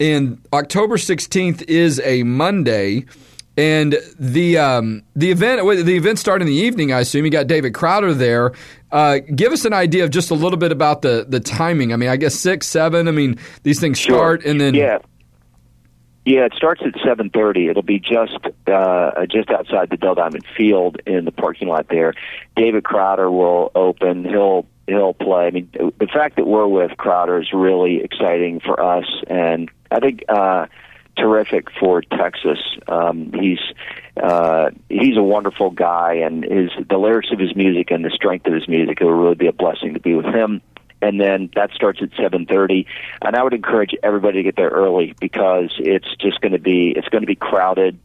and 0.00 0.40
October 0.52 0.96
16th 0.96 1.62
is 1.62 2.00
a 2.00 2.22
Monday. 2.22 3.04
And 3.56 3.96
the 4.18 4.58
um, 4.58 5.02
the 5.14 5.30
event 5.30 5.62
the 5.86 5.96
event 5.96 6.18
started 6.18 6.48
in 6.48 6.48
the 6.48 6.60
evening. 6.60 6.92
I 6.92 7.00
assume 7.00 7.24
you 7.24 7.30
got 7.30 7.46
David 7.46 7.72
Crowder 7.72 8.12
there. 8.12 8.52
Uh, 8.90 9.18
give 9.18 9.52
us 9.52 9.64
an 9.64 9.72
idea 9.72 10.02
of 10.02 10.10
just 10.10 10.32
a 10.32 10.34
little 10.34 10.58
bit 10.58 10.72
about 10.72 11.02
the 11.02 11.24
the 11.28 11.38
timing. 11.38 11.92
I 11.92 11.96
mean, 11.96 12.08
I 12.08 12.16
guess 12.16 12.34
six, 12.34 12.66
seven. 12.66 13.06
I 13.06 13.12
mean, 13.12 13.38
these 13.62 13.78
things 13.78 14.00
start 14.00 14.44
and 14.44 14.60
then 14.60 14.74
yeah. 14.74 14.98
Yeah, 16.24 16.46
it 16.46 16.54
starts 16.54 16.80
at 16.84 16.94
7:30. 16.94 17.68
It'll 17.68 17.82
be 17.82 17.98
just 17.98 18.38
uh, 18.66 19.26
just 19.26 19.50
outside 19.50 19.90
the 19.90 19.98
Dell 19.98 20.14
Diamond 20.14 20.46
Field 20.56 21.00
in 21.06 21.26
the 21.26 21.32
parking 21.32 21.68
lot 21.68 21.88
there. 21.88 22.14
David 22.56 22.84
Crowder 22.84 23.30
will 23.30 23.70
open. 23.74 24.24
He'll 24.24 24.66
he'll 24.86 25.12
play. 25.12 25.46
I 25.46 25.50
mean, 25.50 25.68
the 25.72 26.08
fact 26.12 26.36
that 26.36 26.46
we're 26.46 26.66
with 26.66 26.96
Crowder 26.96 27.40
is 27.40 27.52
really 27.52 28.02
exciting 28.02 28.60
for 28.60 28.82
us, 28.82 29.04
and 29.26 29.70
I 29.90 30.00
think 30.00 30.24
uh, 30.30 30.66
terrific 31.18 31.68
for 31.78 32.00
Texas. 32.00 32.58
Um, 32.88 33.30
he's 33.38 33.60
uh, 34.16 34.70
he's 34.88 35.18
a 35.18 35.22
wonderful 35.22 35.70
guy, 35.72 36.14
and 36.14 36.42
his 36.42 36.70
the 36.88 36.96
lyrics 36.96 37.32
of 37.32 37.38
his 37.38 37.54
music 37.54 37.90
and 37.90 38.02
the 38.02 38.10
strength 38.10 38.46
of 38.46 38.54
his 38.54 38.66
music 38.66 38.98
it 38.98 39.04
will 39.04 39.12
really 39.12 39.34
be 39.34 39.46
a 39.46 39.52
blessing 39.52 39.92
to 39.92 40.00
be 40.00 40.14
with 40.14 40.26
him 40.26 40.62
and 41.04 41.20
then 41.20 41.50
that 41.54 41.70
starts 41.72 42.00
at 42.02 42.10
7:30 42.12 42.86
and 43.22 43.36
I 43.36 43.42
would 43.42 43.52
encourage 43.52 43.94
everybody 44.02 44.38
to 44.38 44.42
get 44.42 44.56
there 44.56 44.70
early 44.70 45.14
because 45.20 45.70
it's 45.78 46.08
just 46.16 46.40
going 46.40 46.52
to 46.52 46.58
be 46.58 46.94
it's 46.96 47.08
going 47.08 47.22
to 47.22 47.26
be 47.26 47.36
crowded 47.36 47.98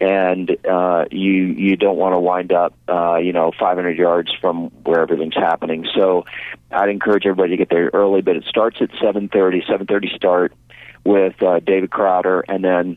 and 0.00 0.56
uh 0.66 1.04
you 1.10 1.32
you 1.32 1.76
don't 1.76 1.96
want 1.96 2.14
to 2.14 2.18
wind 2.18 2.52
up 2.52 2.72
uh 2.88 3.16
you 3.16 3.32
know 3.32 3.52
500 3.58 3.98
yards 3.98 4.32
from 4.40 4.70
where 4.84 5.00
everything's 5.00 5.34
happening. 5.34 5.86
So 5.94 6.24
I'd 6.70 6.88
encourage 6.88 7.26
everybody 7.26 7.50
to 7.50 7.56
get 7.58 7.68
there 7.68 7.90
early 7.92 8.22
but 8.22 8.36
it 8.36 8.44
starts 8.44 8.78
at 8.80 8.90
7:30 8.92 9.66
7:30 9.68 10.16
start 10.16 10.54
with 11.04 11.42
uh 11.42 11.60
David 11.60 11.90
Crowder. 11.90 12.44
And 12.48 12.64
then 12.64 12.96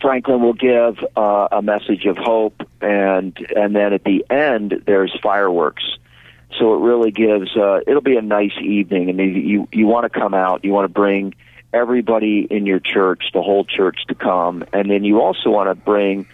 Franklin 0.00 0.40
will 0.40 0.54
give 0.54 1.04
uh, 1.16 1.48
a 1.50 1.62
message 1.62 2.06
of 2.06 2.16
hope, 2.16 2.62
and 2.80 3.36
and 3.56 3.74
then 3.74 3.92
at 3.92 4.04
the 4.04 4.24
end 4.30 4.84
there's 4.86 5.12
fireworks. 5.20 5.82
So 6.58 6.74
it 6.74 6.78
really 6.78 7.10
gives. 7.10 7.56
Uh, 7.56 7.80
it'll 7.86 8.00
be 8.02 8.16
a 8.16 8.22
nice 8.22 8.56
evening, 8.62 9.08
and 9.08 9.18
you 9.18 9.26
you 9.26 9.68
you 9.72 9.86
want 9.86 10.10
to 10.12 10.18
come 10.18 10.34
out. 10.34 10.64
You 10.64 10.72
want 10.72 10.84
to 10.84 10.92
bring 10.92 11.34
everybody 11.72 12.46
in 12.50 12.66
your 12.66 12.80
church, 12.80 13.24
the 13.32 13.42
whole 13.42 13.64
church, 13.64 13.98
to 14.08 14.14
come, 14.14 14.64
and 14.72 14.90
then 14.90 15.04
you 15.04 15.20
also 15.20 15.50
want 15.50 15.70
to 15.70 15.74
bring 15.74 16.26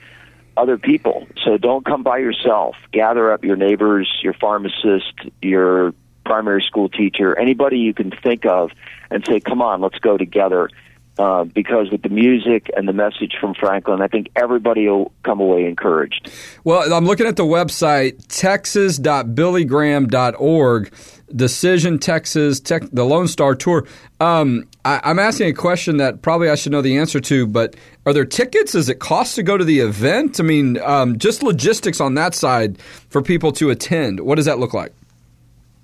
other 0.57 0.79
people. 0.79 1.27
So 1.45 1.59
don't 1.59 1.85
come 1.85 2.03
by 2.03 2.19
yourself. 2.19 2.77
Gather 2.93 3.31
up 3.31 3.45
your 3.45 3.57
neighbors, 3.57 4.11
your 4.23 4.33
pharmacist, 4.33 5.13
your 5.43 5.93
primary 6.25 6.63
school 6.63 6.89
teacher, 6.89 7.39
anybody 7.39 7.79
you 7.79 7.95
can 7.95 8.11
think 8.11 8.47
of, 8.47 8.71
and 9.11 9.25
say, 9.27 9.41
"Come 9.41 9.61
on, 9.61 9.81
let's 9.81 9.99
go 9.99 10.17
together." 10.17 10.71
Uh, 11.19 11.45
because 11.45 11.91
with 11.91 12.03
the 12.03 12.11
music 12.11 12.71
and 12.77 12.87
the 12.87 12.93
message 12.93 13.37
from 13.41 13.55
Franklin, 13.55 14.03
I 14.03 14.07
think 14.07 14.29
everybody 14.37 14.87
will 14.87 15.13
come 15.23 15.41
away 15.41 15.65
encouraged. 15.65 16.31
Well, 16.63 16.93
I'm 16.93 17.07
looking 17.07 17.27
at 17.27 17.37
the 17.37 17.45
website, 17.45 18.23
texas.billygraham.org, 18.29 20.93
Decision 21.35 21.99
Texas, 21.99 22.61
tech, 22.61 22.83
the 22.93 23.05
Lone 23.05 23.29
Star 23.29 23.55
Tour. 23.55 23.87
Um, 24.21 24.69
I, 24.85 25.11
am 25.11 25.19
asking 25.19 25.49
a 25.49 25.55
question 25.55 25.97
that 25.97 26.21
probably 26.21 26.51
I 26.51 26.55
should 26.55 26.73
know 26.73 26.83
the 26.83 26.99
answer 26.99 27.21
to, 27.21 27.47
but 27.47 27.77
are 28.05 28.13
there 28.13 28.27
tickets? 28.27 28.73
Does 28.73 28.91
it 28.91 28.99
cost 28.99 29.37
to 29.37 29.43
go 29.43 29.57
to 29.57 29.65
the 29.65 29.81
event? 29.81 30.39
I 30.39 30.43
mean, 30.43 30.79
um, 30.83 31.19
just 31.19 31.43
logistics 31.43 31.99
on 31.99 32.13
that 32.15 32.35
side 32.35 32.79
for 33.09 33.23
people 33.23 33.53
to 33.53 33.71
attend. 33.71 34.21
What 34.21 34.35
does 34.35 34.45
that 34.45 34.59
look 34.59 34.75
like? 34.75 34.93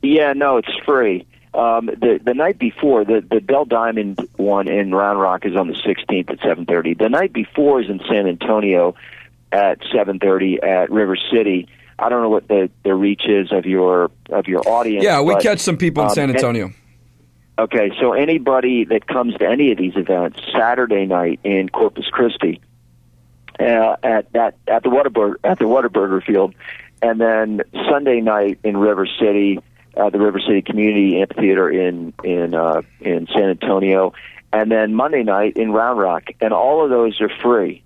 Yeah, 0.03 0.35
no, 0.35 0.59
it's 0.59 0.69
free. 0.85 1.27
Um, 1.55 1.87
the 1.87 2.19
the 2.25 2.33
night 2.33 2.59
before 2.59 3.05
the 3.05 3.21
the 3.21 3.41
Dell 3.41 3.67
Diamond 3.67 4.27
one 4.37 4.69
in 4.69 4.95
Round 4.95 5.21
Rock 5.21 5.45
is 5.45 5.55
on 5.55 5.69
the 5.69 5.75
16th 5.75 6.31
at 6.31 6.39
7:30. 6.41 6.99
The 6.99 7.11
night 7.11 7.33
before 7.33 7.83
is 7.83 7.91
in 7.91 8.01
San 8.09 8.27
Antonio 8.27 8.95
at 9.51 9.81
7:30 9.95 10.63
at 10.63 10.91
River 10.91 11.17
City. 11.31 11.69
I 11.99 12.09
don't 12.09 12.23
know 12.23 12.31
what 12.31 12.49
the 12.49 12.71
the 12.85 12.95
reach 12.95 13.29
is 13.29 13.53
of 13.53 13.67
your 13.67 14.11
of 14.31 14.47
your 14.47 14.67
audience. 14.67 15.05
Yeah, 15.05 15.21
we 15.21 15.35
but, 15.35 15.43
catch 15.43 15.59
some 15.59 15.77
people 15.77 16.05
in 16.05 16.09
um, 16.09 16.15
San 16.15 16.31
Antonio. 16.31 16.67
And, 16.67 16.75
okay, 17.59 17.93
so 18.01 18.15
anybody 18.15 18.85
that 18.85 19.07
comes 19.07 19.37
to 19.37 19.47
any 19.47 19.73
of 19.73 19.79
these 19.79 19.97
events, 19.97 20.41
Saturday 20.57 21.05
night 21.05 21.41
in 21.45 21.69
Corpus 21.69 22.07
Christi, 22.11 22.63
uh, 23.61 23.97
at 24.03 24.33
that 24.33 24.57
at 24.69 24.85
the 24.85 24.89
Whataburger 24.89 25.35
at 25.45 25.59
the 25.59 25.67
Whataburger 25.67 26.25
Field, 26.25 26.55
and 27.03 27.21
then 27.21 27.61
Sunday 27.91 28.23
night 28.23 28.59
in 28.65 28.79
River 28.79 29.07
City 29.21 29.61
uh, 29.97 30.11
the 30.11 30.19
River 30.19 30.41
City 30.41 30.63
Community 30.63 31.21
Amphitheater 31.21 31.71
in 31.71 32.13
in 32.25 32.55
uh, 32.55 32.83
in 33.01 33.27
San 33.27 33.51
Antonio, 33.51 34.13
and 34.53 34.71
then 34.71 34.95
Monday 34.95 35.23
night 35.23 35.57
in 35.57 35.73
Round 35.73 35.99
Rock, 35.99 36.25
and 36.41 36.53
all 36.53 36.85
of 36.85 36.91
those 36.91 37.21
are 37.21 37.31
free. 37.43 37.83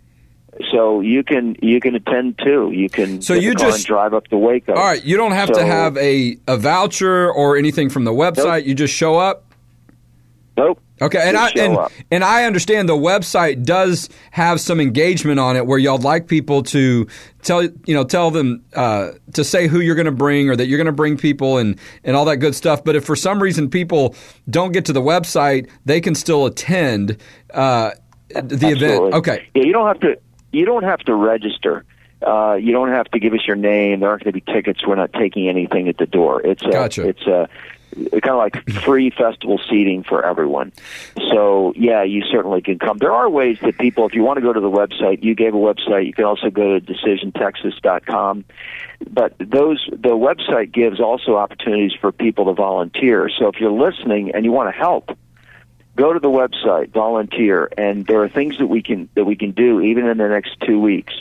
So 0.71 1.01
you 1.01 1.23
can 1.23 1.57
you 1.61 1.81
can 1.81 1.95
attend 1.95 2.39
too. 2.39 2.71
You 2.73 2.89
can 2.89 3.21
so 3.21 3.35
you 3.35 3.55
just 3.55 3.87
drive 3.87 4.15
up 4.15 4.27
to 4.29 4.39
Waco. 4.39 4.75
All 4.75 4.83
right, 4.83 5.05
you 5.05 5.17
don't 5.17 5.33
have 5.33 5.49
so, 5.49 5.61
to 5.61 5.67
have 5.67 5.97
a 5.99 6.39
a 6.49 6.57
voucher 6.57 7.31
or 7.31 7.57
anything 7.57 7.91
from 7.91 8.05
the 8.05 8.13
website. 8.13 8.61
Nope. 8.61 8.67
You 8.67 8.75
just 8.75 8.95
show 8.95 9.17
up. 9.17 9.46
Nope. 10.57 10.81
Okay, 11.03 11.29
and 11.29 11.37
I 11.37 11.51
and, 11.51 11.79
and 12.11 12.25
I 12.25 12.45
understand 12.45 12.89
the 12.89 12.97
website 12.97 13.65
does 13.65 14.09
have 14.31 14.63
some 14.63 14.81
engagement 14.81 15.39
on 15.39 15.55
it 15.55 15.67
where 15.67 15.79
y'all 15.79 15.99
like 15.99 16.27
people 16.27 16.63
to 16.65 17.07
tell 17.43 17.63
you 17.63 17.95
know 17.95 18.05
tell 18.05 18.31
them 18.31 18.65
uh, 18.75 19.11
to 19.35 19.45
say 19.45 19.67
who 19.67 19.81
you're 19.81 19.95
going 19.95 20.07
to 20.07 20.13
bring 20.13 20.49
or 20.49 20.57
that 20.57 20.67
you're 20.67 20.79
going 20.79 20.87
to 20.87 20.93
bring 20.93 21.19
people 21.19 21.59
and 21.59 21.79
and 22.03 22.17
all 22.17 22.25
that 22.25 22.39
good 22.39 22.55
stuff. 22.55 22.83
But 22.83 22.97
if 22.97 23.05
for 23.05 23.15
some 23.15 23.43
reason 23.43 23.69
people 23.69 24.15
don't 24.49 24.73
get 24.73 24.87
to 24.87 24.95
the 24.95 25.03
website, 25.03 25.69
they 25.85 26.01
can 26.01 26.15
still 26.15 26.47
attend 26.47 27.19
uh, 27.53 27.91
the 28.31 28.39
Absolutely. 28.39 28.87
event. 28.87 29.15
Okay, 29.15 29.49
yeah, 29.55 29.65
you 29.65 29.75
don't 29.75 29.89
have 29.89 30.01
to 30.01 30.19
you 30.53 30.65
don't 30.65 30.85
have 30.85 31.01
to 31.01 31.15
register. 31.15 31.85
Uh, 32.27 32.55
you 32.55 32.73
don't 32.73 32.89
have 32.89 33.07
to 33.09 33.19
give 33.19 33.35
us 33.35 33.47
your 33.47 33.57
name. 33.57 34.01
There 34.01 34.09
aren't 34.09 34.25
going 34.25 34.33
to 34.33 34.41
be 34.41 34.53
tickets. 34.53 34.87
We're 34.87 34.95
not 34.95 35.13
taking 35.13 35.49
anything 35.49 35.89
at 35.89 35.99
the 35.99 36.07
door. 36.07 36.41
It's 36.41 36.63
a, 36.63 36.71
gotcha. 36.71 37.07
it's 37.07 37.27
a 37.27 37.51
kind 37.95 38.29
of 38.29 38.37
like 38.37 38.69
free 38.85 39.11
festival 39.11 39.59
seating 39.71 40.03
for 40.03 40.25
everyone. 40.25 40.73
So 41.31 41.73
yeah, 41.77 42.03
you 42.03 42.23
certainly 42.23 42.61
can 42.61 42.79
come. 42.79 42.99
There 42.99 43.13
are 43.13 43.29
ways 43.29 43.59
that 43.63 43.79
people, 43.79 44.07
if 44.07 44.15
you 44.15 44.23
want 44.23 44.37
to 44.37 44.43
go 44.43 44.53
to 44.53 44.61
the 44.61 44.71
website, 44.71 45.23
you 45.23 45.35
gave 45.35 45.55
a 45.55 45.59
website. 45.59 46.07
You 46.07 46.13
can 46.13 46.25
also 46.25 46.51
go 46.51 46.79
to 46.79 46.85
decisiontexas.com. 46.85 48.45
But 49.11 49.35
those 49.39 49.89
the 49.93 50.11
website 50.11 50.73
gives 50.73 51.01
also 51.01 51.37
opportunities 51.37 51.93
for 52.01 52.13
people 52.13 52.47
to 52.47 52.53
volunteer. 52.53 53.31
So 53.31 53.49
if 53.49 53.61
you're 53.61 53.71
listening 53.71 54.33
and 54.35 54.45
you 54.45 54.53
want 54.53 54.73
to 54.73 54.79
help, 54.79 55.17
go 55.97 56.13
to 56.13 56.19
the 56.19 56.31
website, 56.31 56.93
volunteer, 56.93 57.71
and 57.77 58.07
there 58.07 58.23
are 58.23 58.29
things 58.29 58.59
that 58.59 58.67
we 58.67 58.83
can 58.83 59.09
that 59.15 59.25
we 59.25 59.37
can 59.37 59.53
do 59.53 59.81
even 59.81 60.07
in 60.07 60.19
the 60.19 60.29
next 60.29 60.61
two 60.61 60.81
weeks. 60.81 61.15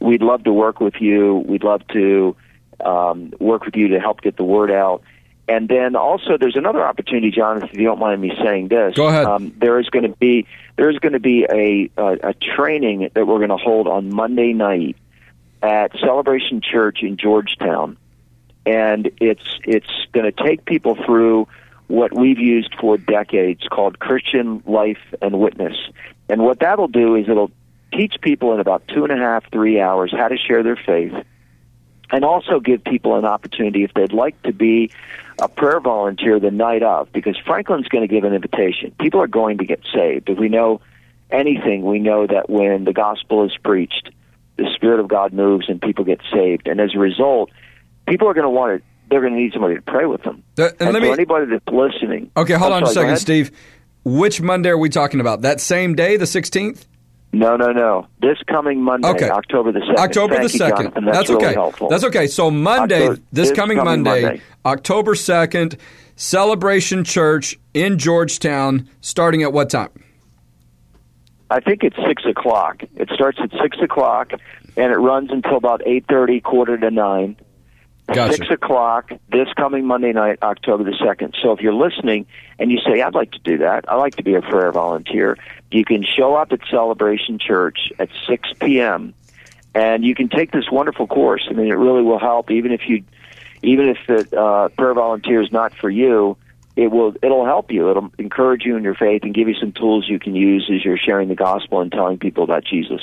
We'd 0.00 0.22
love 0.22 0.44
to 0.44 0.52
work 0.52 0.80
with 0.80 1.00
you. 1.00 1.44
We'd 1.46 1.64
love 1.64 1.86
to 1.88 2.36
um, 2.84 3.32
work 3.40 3.64
with 3.64 3.76
you 3.76 3.88
to 3.88 4.00
help 4.00 4.20
get 4.20 4.36
the 4.36 4.44
word 4.44 4.70
out 4.70 5.02
and 5.48 5.68
then 5.68 5.94
also, 5.94 6.36
there's 6.38 6.56
another 6.56 6.84
opportunity, 6.84 7.30
Jonathan. 7.30 7.68
If 7.72 7.76
you 7.78 7.84
don't 7.84 8.00
mind 8.00 8.20
me 8.20 8.32
saying 8.42 8.68
this, 8.68 8.94
go 8.96 9.06
ahead. 9.06 9.26
Um, 9.26 9.52
there 9.58 9.78
is 9.78 9.88
going 9.88 10.10
to 10.10 10.16
be 10.16 10.46
there 10.76 10.90
is 10.90 10.98
going 10.98 11.12
to 11.12 11.20
be 11.20 11.44
a, 11.44 11.90
a 11.96 12.30
a 12.30 12.34
training 12.34 13.10
that 13.14 13.26
we're 13.26 13.38
going 13.38 13.50
to 13.50 13.56
hold 13.56 13.86
on 13.86 14.12
Monday 14.12 14.52
night 14.52 14.96
at 15.62 15.96
Celebration 16.00 16.60
Church 16.60 17.02
in 17.02 17.16
Georgetown, 17.16 17.96
and 18.64 19.10
it's 19.20 19.60
it's 19.64 20.06
going 20.12 20.26
to 20.26 20.32
take 20.32 20.64
people 20.64 20.96
through 20.96 21.46
what 21.86 22.12
we've 22.12 22.40
used 22.40 22.74
for 22.80 22.98
decades 22.98 23.68
called 23.70 24.00
Christian 24.00 24.64
life 24.66 25.14
and 25.22 25.38
witness. 25.38 25.76
And 26.28 26.42
what 26.42 26.58
that'll 26.58 26.88
do 26.88 27.14
is 27.14 27.28
it'll 27.28 27.52
teach 27.92 28.16
people 28.20 28.52
in 28.52 28.58
about 28.58 28.88
two 28.88 29.04
and 29.04 29.12
a 29.12 29.16
half, 29.16 29.48
three 29.52 29.80
hours 29.80 30.10
how 30.10 30.26
to 30.26 30.36
share 30.36 30.64
their 30.64 30.74
faith 30.74 31.14
and 32.10 32.24
also 32.24 32.60
give 32.60 32.84
people 32.84 33.16
an 33.16 33.24
opportunity 33.24 33.84
if 33.84 33.92
they'd 33.94 34.12
like 34.12 34.40
to 34.42 34.52
be 34.52 34.90
a 35.40 35.48
prayer 35.48 35.80
volunteer 35.80 36.38
the 36.40 36.50
night 36.50 36.82
of 36.82 37.12
because 37.12 37.36
Franklin's 37.44 37.88
going 37.88 38.06
to 38.06 38.12
give 38.12 38.24
an 38.24 38.32
invitation. 38.32 38.94
People 38.98 39.20
are 39.20 39.26
going 39.26 39.58
to 39.58 39.64
get 39.64 39.80
saved. 39.92 40.28
If 40.28 40.38
we 40.38 40.48
know 40.48 40.80
anything, 41.30 41.84
we 41.84 41.98
know 41.98 42.26
that 42.26 42.48
when 42.48 42.84
the 42.84 42.92
gospel 42.92 43.44
is 43.44 43.52
preached, 43.62 44.10
the 44.56 44.70
Spirit 44.74 45.00
of 45.00 45.08
God 45.08 45.32
moves 45.32 45.68
and 45.68 45.80
people 45.80 46.04
get 46.04 46.20
saved. 46.32 46.68
And 46.68 46.80
as 46.80 46.94
a 46.94 46.98
result, 46.98 47.50
people 48.08 48.28
are 48.28 48.34
going 48.34 48.44
to 48.44 48.50
want 48.50 48.78
to, 48.78 48.84
they're 49.10 49.20
going 49.20 49.34
to 49.34 49.38
need 49.38 49.52
somebody 49.52 49.74
to 49.74 49.82
pray 49.82 50.06
with 50.06 50.22
them. 50.22 50.42
and, 50.56 50.74
and 50.80 50.92
let 50.92 51.02
me, 51.02 51.10
anybody 51.10 51.46
that's 51.46 51.68
listening. 51.68 52.30
Okay, 52.36 52.54
hold 52.54 52.72
on 52.72 52.86
sorry, 52.86 52.90
a 52.90 52.94
second, 52.94 53.16
Steve. 53.18 53.50
Which 54.04 54.40
Monday 54.40 54.70
are 54.70 54.78
we 54.78 54.88
talking 54.88 55.20
about? 55.20 55.42
That 55.42 55.60
same 55.60 55.94
day, 55.94 56.16
the 56.16 56.24
16th? 56.24 56.86
No, 57.32 57.56
no, 57.56 57.72
no. 57.72 58.06
This 58.20 58.38
coming 58.46 58.82
Monday, 58.82 59.08
okay. 59.08 59.28
October 59.28 59.72
the 59.72 59.80
2nd. 59.80 59.96
October 59.96 60.36
Thank 60.36 60.52
the 60.52 60.58
2nd. 60.58 60.94
That's, 60.94 61.04
That's 61.04 61.28
really 61.28 61.44
okay. 61.44 61.54
Helpful. 61.54 61.88
That's 61.88 62.04
okay. 62.04 62.26
So 62.26 62.50
Monday, 62.50 63.02
October, 63.02 63.14
this, 63.32 63.48
this 63.48 63.56
coming, 63.56 63.76
coming 63.76 64.02
Monday, 64.02 64.22
Monday, 64.22 64.42
October 64.64 65.14
2nd, 65.14 65.78
Celebration 66.16 67.04
Church 67.04 67.58
in 67.74 67.98
Georgetown, 67.98 68.88
starting 69.00 69.42
at 69.42 69.52
what 69.52 69.68
time? 69.68 69.90
I 71.50 71.60
think 71.60 71.84
it's 71.84 71.96
6 71.96 72.24
o'clock. 72.24 72.82
It 72.96 73.10
starts 73.14 73.38
at 73.40 73.50
6 73.50 73.78
o'clock, 73.82 74.32
and 74.76 74.92
it 74.92 74.96
runs 74.96 75.30
until 75.30 75.56
about 75.56 75.82
8.30, 75.82 76.42
quarter 76.42 76.78
to 76.78 76.90
9. 76.90 77.36
Gotcha. 78.08 78.34
Six 78.34 78.50
o'clock 78.50 79.10
this 79.30 79.48
coming 79.56 79.84
Monday 79.84 80.12
night, 80.12 80.38
October 80.40 80.84
the 80.84 80.96
second. 81.04 81.36
So 81.42 81.50
if 81.50 81.60
you're 81.60 81.74
listening 81.74 82.26
and 82.58 82.70
you 82.70 82.78
say, 82.78 83.02
"I'd 83.02 83.14
like 83.14 83.32
to 83.32 83.40
do 83.40 83.58
that. 83.58 83.90
I'd 83.90 83.96
like 83.96 84.14
to 84.16 84.22
be 84.22 84.34
a 84.34 84.42
prayer 84.42 84.70
volunteer," 84.70 85.36
you 85.72 85.84
can 85.84 86.04
show 86.04 86.36
up 86.36 86.52
at 86.52 86.60
Celebration 86.70 87.38
Church 87.40 87.92
at 87.98 88.08
six 88.28 88.48
p.m. 88.60 89.12
and 89.74 90.04
you 90.04 90.14
can 90.14 90.28
take 90.28 90.52
this 90.52 90.70
wonderful 90.70 91.08
course. 91.08 91.48
I 91.50 91.52
mean, 91.54 91.66
it 91.66 91.76
really 91.76 92.02
will 92.02 92.20
help, 92.20 92.52
even 92.52 92.70
if 92.70 92.88
you, 92.88 93.02
even 93.62 93.88
if 93.88 93.98
the 94.06 94.40
uh, 94.40 94.68
prayer 94.68 94.94
volunteer 94.94 95.42
is 95.42 95.50
not 95.50 95.74
for 95.74 95.90
you 95.90 96.36
it 96.76 96.90
will 96.90 97.14
it'll 97.22 97.46
help 97.46 97.72
you. 97.72 97.90
It'll 97.90 98.10
encourage 98.18 98.64
you 98.64 98.76
in 98.76 98.84
your 98.84 98.94
faith 98.94 99.22
and 99.22 99.34
give 99.34 99.48
you 99.48 99.54
some 99.54 99.72
tools 99.72 100.06
you 100.08 100.18
can 100.18 100.36
use 100.36 100.70
as 100.72 100.84
you're 100.84 100.98
sharing 100.98 101.28
the 101.28 101.34
gospel 101.34 101.80
and 101.80 101.90
telling 101.90 102.18
people 102.18 102.44
about 102.44 102.64
Jesus. 102.64 103.02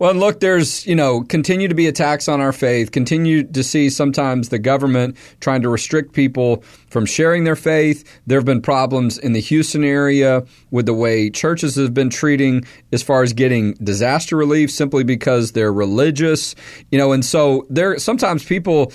Well, 0.00 0.10
and 0.10 0.18
look, 0.18 0.40
there's 0.40 0.84
you 0.86 0.96
know 0.96 1.22
continue 1.22 1.68
to 1.68 1.74
be 1.74 1.86
attacks 1.86 2.26
on 2.26 2.40
our 2.40 2.52
faith. 2.52 2.90
Continue 2.90 3.44
to 3.44 3.62
see 3.62 3.90
sometimes 3.90 4.48
the 4.48 4.58
government 4.58 5.16
trying 5.38 5.62
to 5.62 5.68
restrict 5.68 6.14
people 6.14 6.62
from 6.90 7.06
sharing 7.06 7.44
their 7.44 7.56
faith. 7.56 8.20
There 8.26 8.38
have 8.38 8.44
been 8.44 8.60
problems 8.60 9.18
in 9.18 9.34
the 9.34 9.40
Houston 9.40 9.84
area 9.84 10.44
with 10.72 10.86
the 10.86 10.94
way 10.94 11.30
churches 11.30 11.76
have 11.76 11.94
been 11.94 12.10
treating 12.10 12.64
as 12.92 13.04
far 13.04 13.22
as 13.22 13.32
getting 13.32 13.74
disaster 13.74 14.36
relief 14.36 14.70
simply 14.72 15.04
because 15.04 15.52
they're 15.52 15.72
religious. 15.72 16.56
You 16.90 16.98
know, 16.98 17.12
and 17.12 17.24
so 17.24 17.66
there 17.70 17.96
sometimes 18.00 18.44
people 18.44 18.92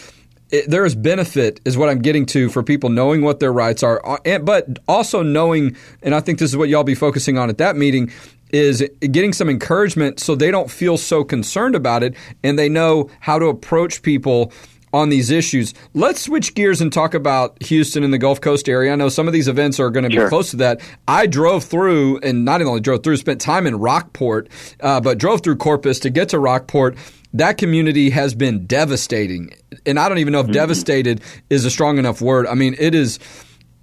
it, 0.52 0.70
there 0.70 0.86
is 0.86 0.96
benefit, 0.96 1.60
is 1.66 1.78
what 1.78 1.90
I'm 1.90 2.00
getting 2.02 2.26
to, 2.28 2.50
for 2.50 2.64
people 2.64 2.90
knowing 2.90 3.22
what 3.22 3.40
their 3.40 3.52
rights 3.52 3.84
are, 3.84 4.02
uh, 4.08 4.18
and, 4.26 4.46
but 4.46 4.80
also 4.88 5.22
knowing, 5.22 5.76
and 6.02 6.16
I 6.16 6.20
think 6.20 6.40
this 6.40 6.50
is 6.52 6.58
what 6.58 6.70
y'all 6.70 6.84
be 6.84 6.96
focusing 6.96 7.38
on 7.38 7.50
at 7.50 7.58
that 7.58 7.76
meeting, 7.76 8.12
is 8.52 8.88
getting 9.02 9.34
some 9.34 9.50
encouragement 9.50 10.20
so 10.22 10.34
they 10.36 10.52
don't 10.52 10.72
feel 10.72 10.98
so 10.98 11.24
concerned 11.24 11.76
about 11.76 12.02
it 12.02 12.16
and 12.44 12.58
they 12.58 12.70
know 12.70 13.10
how 13.20 13.38
to 13.38 13.48
approach 13.48 14.02
people 14.04 14.54
on 14.94 15.10
these 15.10 15.30
issues. 15.30 15.74
Let's 15.94 16.22
switch 16.22 16.56
gears 16.56 16.80
and 16.80 16.92
talk 16.92 17.14
about 17.14 17.62
Houston 17.64 18.04
and 18.04 18.14
the 18.14 18.18
Gulf 18.18 18.40
Coast 18.40 18.70
area. 18.70 18.94
I 18.94 18.96
know 18.96 19.10
some 19.10 19.28
of 19.28 19.34
these 19.34 19.50
events 19.50 19.82
are 19.82 19.90
going 19.90 20.04
to 20.04 20.10
be 20.10 20.16
Sure. 20.16 20.30
close 20.30 20.52
to 20.52 20.58
that. 20.58 20.80
I 21.10 21.28
drove 21.28 21.66
through, 21.66 22.20
and 22.20 22.46
not 22.46 22.62
only 22.62 22.80
drove 22.80 23.04
through, 23.04 23.18
spent 23.18 23.42
time 23.42 23.68
in 23.68 23.76
Rockport, 23.76 24.48
uh, 24.80 25.02
but 25.02 25.18
drove 25.18 25.42
through 25.42 25.58
Corpus 25.58 26.00
to 26.00 26.10
get 26.10 26.30
to 26.30 26.40
Rockport. 26.40 26.96
That 27.38 27.58
community 27.58 28.10
has 28.10 28.34
been 28.36 28.66
devastating, 28.66 29.52
and 29.86 30.00
I 30.00 30.10
don't 30.10 30.18
even 30.20 30.34
know 30.34 30.42
Mm-hmm. 30.42 30.52
if 30.52 30.56
"devastated" 30.56 31.22
is 31.50 31.66
a 31.66 31.70
strong 31.72 31.98
enough 31.98 32.22
word. 32.22 32.48
I 32.48 32.54
mean, 32.54 32.76
it 32.80 32.94
is 32.96 33.20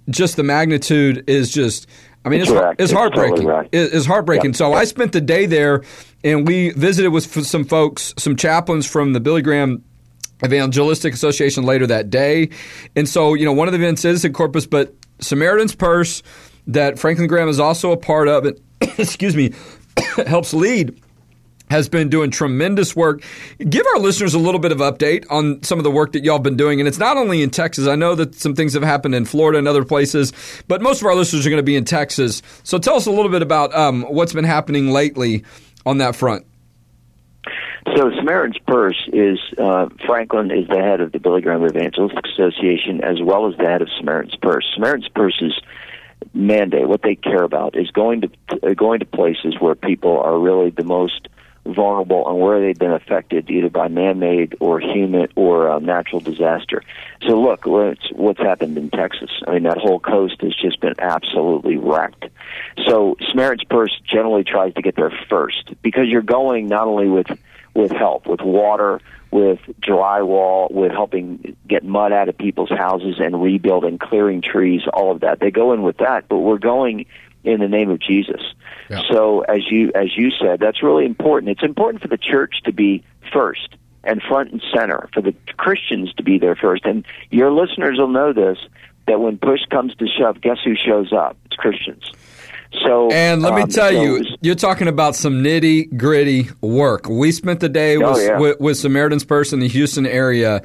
just 0.09 0.35
the 0.35 0.43
magnitude 0.43 1.23
is 1.29 1.51
just. 1.51 1.87
I 2.23 2.29
mean, 2.29 2.41
It's 2.41 2.49
it's, 2.49 2.75
it's 2.79 2.91
heartbreaking. 2.91 3.45
totally. 3.47 3.69
It's 3.71 4.05
heartbreaking. 4.07 4.51
Yep. 4.51 4.55
So 4.55 4.73
I 4.73 4.85
spent 4.85 5.11
the 5.11 5.21
day 5.21 5.45
there, 5.45 5.83
and 6.23 6.47
we 6.47 6.71
visited 6.71 7.11
with 7.11 7.45
some 7.45 7.65
folks, 7.65 8.13
some 8.17 8.35
chaplains 8.35 8.87
from 8.87 9.13
the 9.13 9.19
Billy 9.19 9.43
Graham 9.43 9.83
Evangelistic 10.43 11.13
Association 11.13 11.63
later 11.65 11.85
that 11.87 12.09
day. 12.09 12.49
And 12.95 13.07
so, 13.07 13.35
you 13.35 13.45
know, 13.45 13.53
one 13.53 13.67
of 13.67 13.73
the 13.73 13.77
events 13.79 14.03
is 14.05 14.25
in 14.25 14.33
Corpus, 14.33 14.65
but 14.65 14.95
Samaritan's 15.19 15.75
Purse 15.75 16.23
that 16.67 16.97
Franklin 16.97 17.27
Graham 17.27 17.47
is 17.47 17.59
also 17.59 17.91
a 17.91 17.97
part 17.97 18.27
of 18.27 18.45
it, 18.45 18.59
excuse 18.97 19.35
me, 19.35 19.53
helps 20.25 20.51
lead 20.53 20.99
has 21.69 21.89
been 21.89 22.09
doing 22.09 22.31
tremendous 22.31 22.95
work. 22.95 23.23
Give 23.57 23.85
our 23.87 23.99
listeners 23.99 24.33
a 24.33 24.39
little 24.39 24.59
bit 24.59 24.71
of 24.71 24.79
update 24.79 25.25
on 25.29 25.63
some 25.63 25.79
of 25.79 25.83
the 25.83 25.91
work 25.91 26.11
that 26.13 26.23
y'all 26.23 26.39
been 26.39 26.57
doing, 26.57 26.79
and 26.79 26.87
it's 26.87 26.99
not 26.99 27.17
only 27.17 27.41
in 27.41 27.49
Texas. 27.49 27.87
I 27.87 27.95
know 27.95 28.15
that 28.15 28.35
some 28.35 28.55
things 28.55 28.73
have 28.73 28.83
happened 28.83 29.15
in 29.15 29.25
Florida 29.25 29.57
and 29.57 29.67
other 29.67 29.83
places, 29.83 30.33
but 30.67 30.81
most 30.81 31.01
of 31.01 31.07
our 31.07 31.15
listeners 31.15 31.45
are 31.45 31.49
going 31.49 31.57
to 31.57 31.63
be 31.63 31.75
in 31.75 31.85
Texas. 31.85 32.41
So 32.63 32.77
tell 32.77 32.95
us 32.95 33.05
a 33.05 33.11
little 33.11 33.31
bit 33.31 33.41
about 33.41 33.73
um, 33.75 34.03
what's 34.03 34.33
been 34.33 34.45
happening 34.45 34.91
lately 34.91 35.43
on 35.85 35.99
that 35.99 36.15
front. 36.15 36.45
So 37.95 38.09
Samaritan's 38.17 38.57
Purse 38.65 39.09
is 39.13 39.39
uh, 39.59 39.87
Franklin 40.05 40.49
is 40.49 40.67
the 40.67 40.81
head 40.81 41.01
of 41.01 41.11
the 41.11 41.19
Billy 41.19 41.41
Graham 41.41 41.63
Evangelistic 41.65 42.25
Association 42.25 43.03
as 43.03 43.21
well 43.21 43.47
as 43.47 43.55
the 43.57 43.65
head 43.65 43.81
of 43.81 43.89
Samaritan's 43.99 44.35
Purse. 44.35 44.65
Samaritan's 44.73 45.07
Purse's 45.09 45.53
mandate, 46.33 46.87
what 46.87 47.03
they 47.03 47.15
care 47.15 47.43
about, 47.43 47.77
is 47.77 47.91
going 47.91 48.21
to 48.21 48.29
uh, 48.63 48.73
going 48.73 48.99
to 48.99 49.05
places 49.05 49.55
where 49.59 49.75
people 49.75 50.19
are 50.19 50.37
really 50.39 50.71
the 50.71 50.83
most 50.83 51.27
vulnerable 51.65 52.27
and 52.29 52.39
where 52.39 52.61
they've 52.61 52.77
been 52.77 52.91
affected 52.91 53.49
either 53.49 53.69
by 53.69 53.87
man-made 53.87 54.55
or 54.59 54.79
human 54.79 55.27
or 55.35 55.69
uh, 55.69 55.79
natural 55.79 56.21
disaster. 56.21 56.83
So 57.21 57.41
look, 57.41 57.65
what's, 57.65 58.11
what's 58.11 58.39
happened 58.39 58.77
in 58.77 58.89
Texas? 58.89 59.31
I 59.47 59.53
mean, 59.53 59.63
that 59.63 59.77
whole 59.77 59.99
coast 59.99 60.41
has 60.41 60.55
just 60.55 60.79
been 60.79 60.95
absolutely 60.99 61.77
wrecked. 61.77 62.25
So 62.85 63.17
Samaritan's 63.29 63.63
Purse 63.69 63.99
generally 64.05 64.43
tries 64.43 64.73
to 64.75 64.81
get 64.81 64.95
there 64.95 65.11
first 65.29 65.73
because 65.81 66.07
you're 66.07 66.21
going 66.21 66.67
not 66.67 66.87
only 66.87 67.09
with 67.09 67.27
with 67.73 67.91
help, 67.91 68.25
with 68.25 68.39
water, 68.39 69.01
with 69.31 69.59
drywall, 69.81 70.71
with 70.71 70.93
helping 70.93 71.57
get 71.67 71.83
mud 71.83 72.13
out 72.13 72.29
of 72.29 72.37
people's 72.37 72.69
houses 72.69 73.17
and 73.19 73.41
rebuilding, 73.41 73.97
clearing 73.97 74.41
trees, 74.41 74.83
all 74.93 75.11
of 75.11 75.19
that. 75.19 75.41
They 75.41 75.51
go 75.51 75.73
in 75.73 75.83
with 75.83 75.97
that, 75.97 76.29
but 76.29 76.37
we're 76.37 76.57
going 76.57 77.05
in 77.45 77.59
the 77.59 77.67
name 77.67 77.89
of 77.89 77.99
Jesus. 77.99 78.41
Yeah. 78.89 79.01
So 79.09 79.41
as 79.41 79.69
you 79.69 79.91
as 79.95 80.15
you 80.17 80.31
said, 80.39 80.59
that's 80.59 80.81
really 80.83 81.05
important. 81.05 81.51
It's 81.51 81.63
important 81.63 82.01
for 82.01 82.07
the 82.07 82.17
church 82.17 82.61
to 82.65 82.71
be 82.71 83.03
first 83.33 83.75
and 84.03 84.21
front 84.21 84.51
and 84.51 84.61
center, 84.73 85.09
for 85.13 85.21
the 85.21 85.33
Christians 85.57 86.13
to 86.15 86.23
be 86.23 86.37
there 86.37 86.55
first. 86.55 86.85
And 86.85 87.05
your 87.31 87.51
listeners 87.51 87.97
will 87.97 88.07
know 88.09 88.33
this 88.33 88.57
that 89.07 89.19
when 89.19 89.37
push 89.37 89.61
comes 89.69 89.93
to 89.95 90.07
shove, 90.07 90.41
guess 90.41 90.57
who 90.63 90.75
shows 90.75 91.13
up? 91.13 91.37
It's 91.45 91.55
Christians. 91.55 92.11
So 92.83 93.09
And 93.11 93.41
let 93.41 93.53
me 93.53 93.61
um, 93.61 93.69
tell 93.69 93.89
so 93.91 94.01
you, 94.01 94.15
it's- 94.17 94.35
you're 94.41 94.55
talking 94.55 94.87
about 94.87 95.15
some 95.15 95.43
nitty 95.43 95.95
gritty 95.95 96.49
work. 96.61 97.07
We 97.07 97.31
spent 97.31 97.59
the 97.61 97.69
day 97.69 97.97
Oh, 97.97 98.13
with, 98.13 98.23
yeah. 98.23 98.39
with, 98.39 98.59
with 98.59 98.77
Samaritan's 98.77 99.23
Purse 99.23 99.53
in 99.53 99.59
the 99.59 99.67
Houston 99.67 100.05
area, 100.05 100.61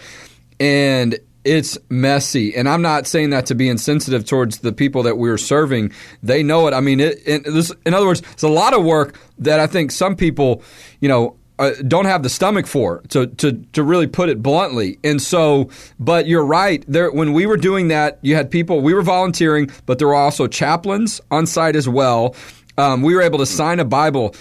and 0.58 1.18
it's 1.44 1.78
messy. 1.88 2.54
And 2.54 2.68
I'm 2.68 2.82
not 2.82 3.06
saying 3.06 3.30
that 3.30 3.46
to 3.46 3.54
be 3.54 3.68
insensitive 3.68 4.26
towards 4.26 4.58
the 4.58 4.72
people 4.72 5.02
that 5.04 5.16
we're 5.16 5.38
serving. 5.38 5.92
They 6.22 6.42
know 6.42 6.66
it. 6.66 6.74
I 6.74 6.80
mean, 6.80 7.00
it, 7.00 7.18
it, 7.26 7.44
this, 7.44 7.72
in 7.86 7.94
other 7.94 8.06
words, 8.06 8.22
it's 8.32 8.42
a 8.42 8.48
lot 8.48 8.74
of 8.74 8.84
work 8.84 9.18
that 9.38 9.60
I 9.60 9.66
think 9.66 9.90
some 9.90 10.16
people, 10.16 10.62
you 11.00 11.08
know, 11.08 11.36
uh, 11.58 11.72
don't 11.86 12.06
have 12.06 12.22
the 12.22 12.28
stomach 12.30 12.66
for 12.66 13.02
to, 13.08 13.26
to 13.26 13.52
to 13.74 13.82
really 13.82 14.06
put 14.06 14.30
it 14.30 14.42
bluntly. 14.42 14.98
And 15.04 15.20
so, 15.20 15.68
but 15.98 16.26
you're 16.26 16.44
right. 16.44 16.82
There, 16.88 17.10
when 17.12 17.34
we 17.34 17.44
were 17.44 17.58
doing 17.58 17.88
that, 17.88 18.18
you 18.22 18.34
had 18.34 18.50
people. 18.50 18.80
We 18.80 18.94
were 18.94 19.02
volunteering, 19.02 19.70
but 19.84 19.98
there 19.98 20.08
were 20.08 20.14
also 20.14 20.46
chaplains 20.46 21.20
on 21.30 21.46
site 21.46 21.76
as 21.76 21.86
well. 21.86 22.34
Um, 22.78 23.02
we 23.02 23.14
were 23.14 23.20
able 23.20 23.38
to 23.40 23.46
sign 23.46 23.78
a 23.78 23.84
Bible. 23.84 24.34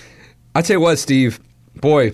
I 0.56 0.62
tell 0.62 0.78
you 0.78 0.82
what, 0.82 0.98
Steve, 0.98 1.42
boy, 1.76 2.14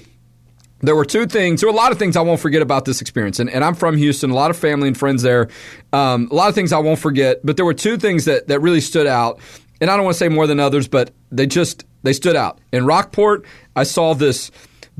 there 0.87 0.95
were 0.95 1.05
two 1.05 1.25
things. 1.25 1.61
There 1.61 1.69
were 1.69 1.73
a 1.73 1.77
lot 1.77 1.91
of 1.91 1.99
things 1.99 2.15
I 2.15 2.21
won't 2.21 2.39
forget 2.39 2.61
about 2.61 2.85
this 2.85 3.01
experience. 3.01 3.39
And, 3.39 3.49
and 3.49 3.63
I'm 3.63 3.75
from 3.75 3.97
Houston, 3.97 4.31
a 4.31 4.35
lot 4.35 4.51
of 4.51 4.57
family 4.57 4.87
and 4.87 4.97
friends 4.97 5.21
there. 5.21 5.49
Um, 5.93 6.27
a 6.31 6.35
lot 6.35 6.49
of 6.49 6.55
things 6.55 6.73
I 6.73 6.79
won't 6.79 6.99
forget. 6.99 7.39
But 7.43 7.55
there 7.55 7.65
were 7.65 7.73
two 7.73 7.97
things 7.97 8.25
that, 8.25 8.47
that 8.47 8.59
really 8.59 8.81
stood 8.81 9.07
out. 9.07 9.39
And 9.81 9.89
I 9.89 9.95
don't 9.95 10.05
want 10.05 10.15
to 10.15 10.19
say 10.19 10.29
more 10.29 10.47
than 10.47 10.59
others, 10.59 10.87
but 10.87 11.11
they 11.31 11.47
just 11.47 11.85
they 12.03 12.13
stood 12.13 12.35
out. 12.35 12.59
In 12.71 12.85
Rockport, 12.85 13.45
I 13.75 13.83
saw 13.83 14.13
this 14.13 14.51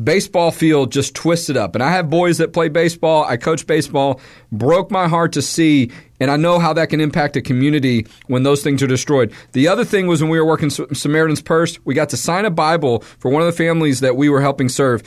baseball 0.01 0.51
field 0.51 0.91
just 0.91 1.15
twisted 1.15 1.55
up. 1.55 1.75
And 1.75 1.83
I 1.83 1.91
have 1.91 2.09
boys 2.09 2.39
that 2.39 2.53
play 2.53 2.67
baseball. 2.67 3.23
I 3.23 3.37
coach 3.37 3.65
baseball. 3.65 4.19
Broke 4.51 4.91
my 4.91 5.07
heart 5.07 5.33
to 5.33 5.41
see, 5.41 5.91
and 6.19 6.29
I 6.29 6.35
know 6.35 6.59
how 6.59 6.73
that 6.73 6.89
can 6.89 6.99
impact 6.99 7.37
a 7.37 7.41
community 7.41 8.05
when 8.27 8.43
those 8.43 8.61
things 8.61 8.83
are 8.83 8.87
destroyed. 8.87 9.33
The 9.53 9.67
other 9.67 9.85
thing 9.85 10.07
was 10.07 10.21
when 10.21 10.29
we 10.29 10.39
were 10.39 10.45
working 10.45 10.69
Samaritan's 10.69 11.41
Purse, 11.41 11.79
we 11.85 11.93
got 11.93 12.09
to 12.09 12.17
sign 12.17 12.45
a 12.45 12.51
Bible 12.51 12.99
for 13.19 13.31
one 13.31 13.41
of 13.41 13.47
the 13.47 13.53
families 13.53 14.01
that 14.01 14.17
we 14.17 14.29
were 14.29 14.41
helping 14.41 14.69
serve. 14.69 15.03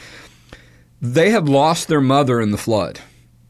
They 1.00 1.30
had 1.30 1.48
lost 1.48 1.88
their 1.88 2.00
mother 2.00 2.40
in 2.40 2.50
the 2.50 2.58
flood. 2.58 3.00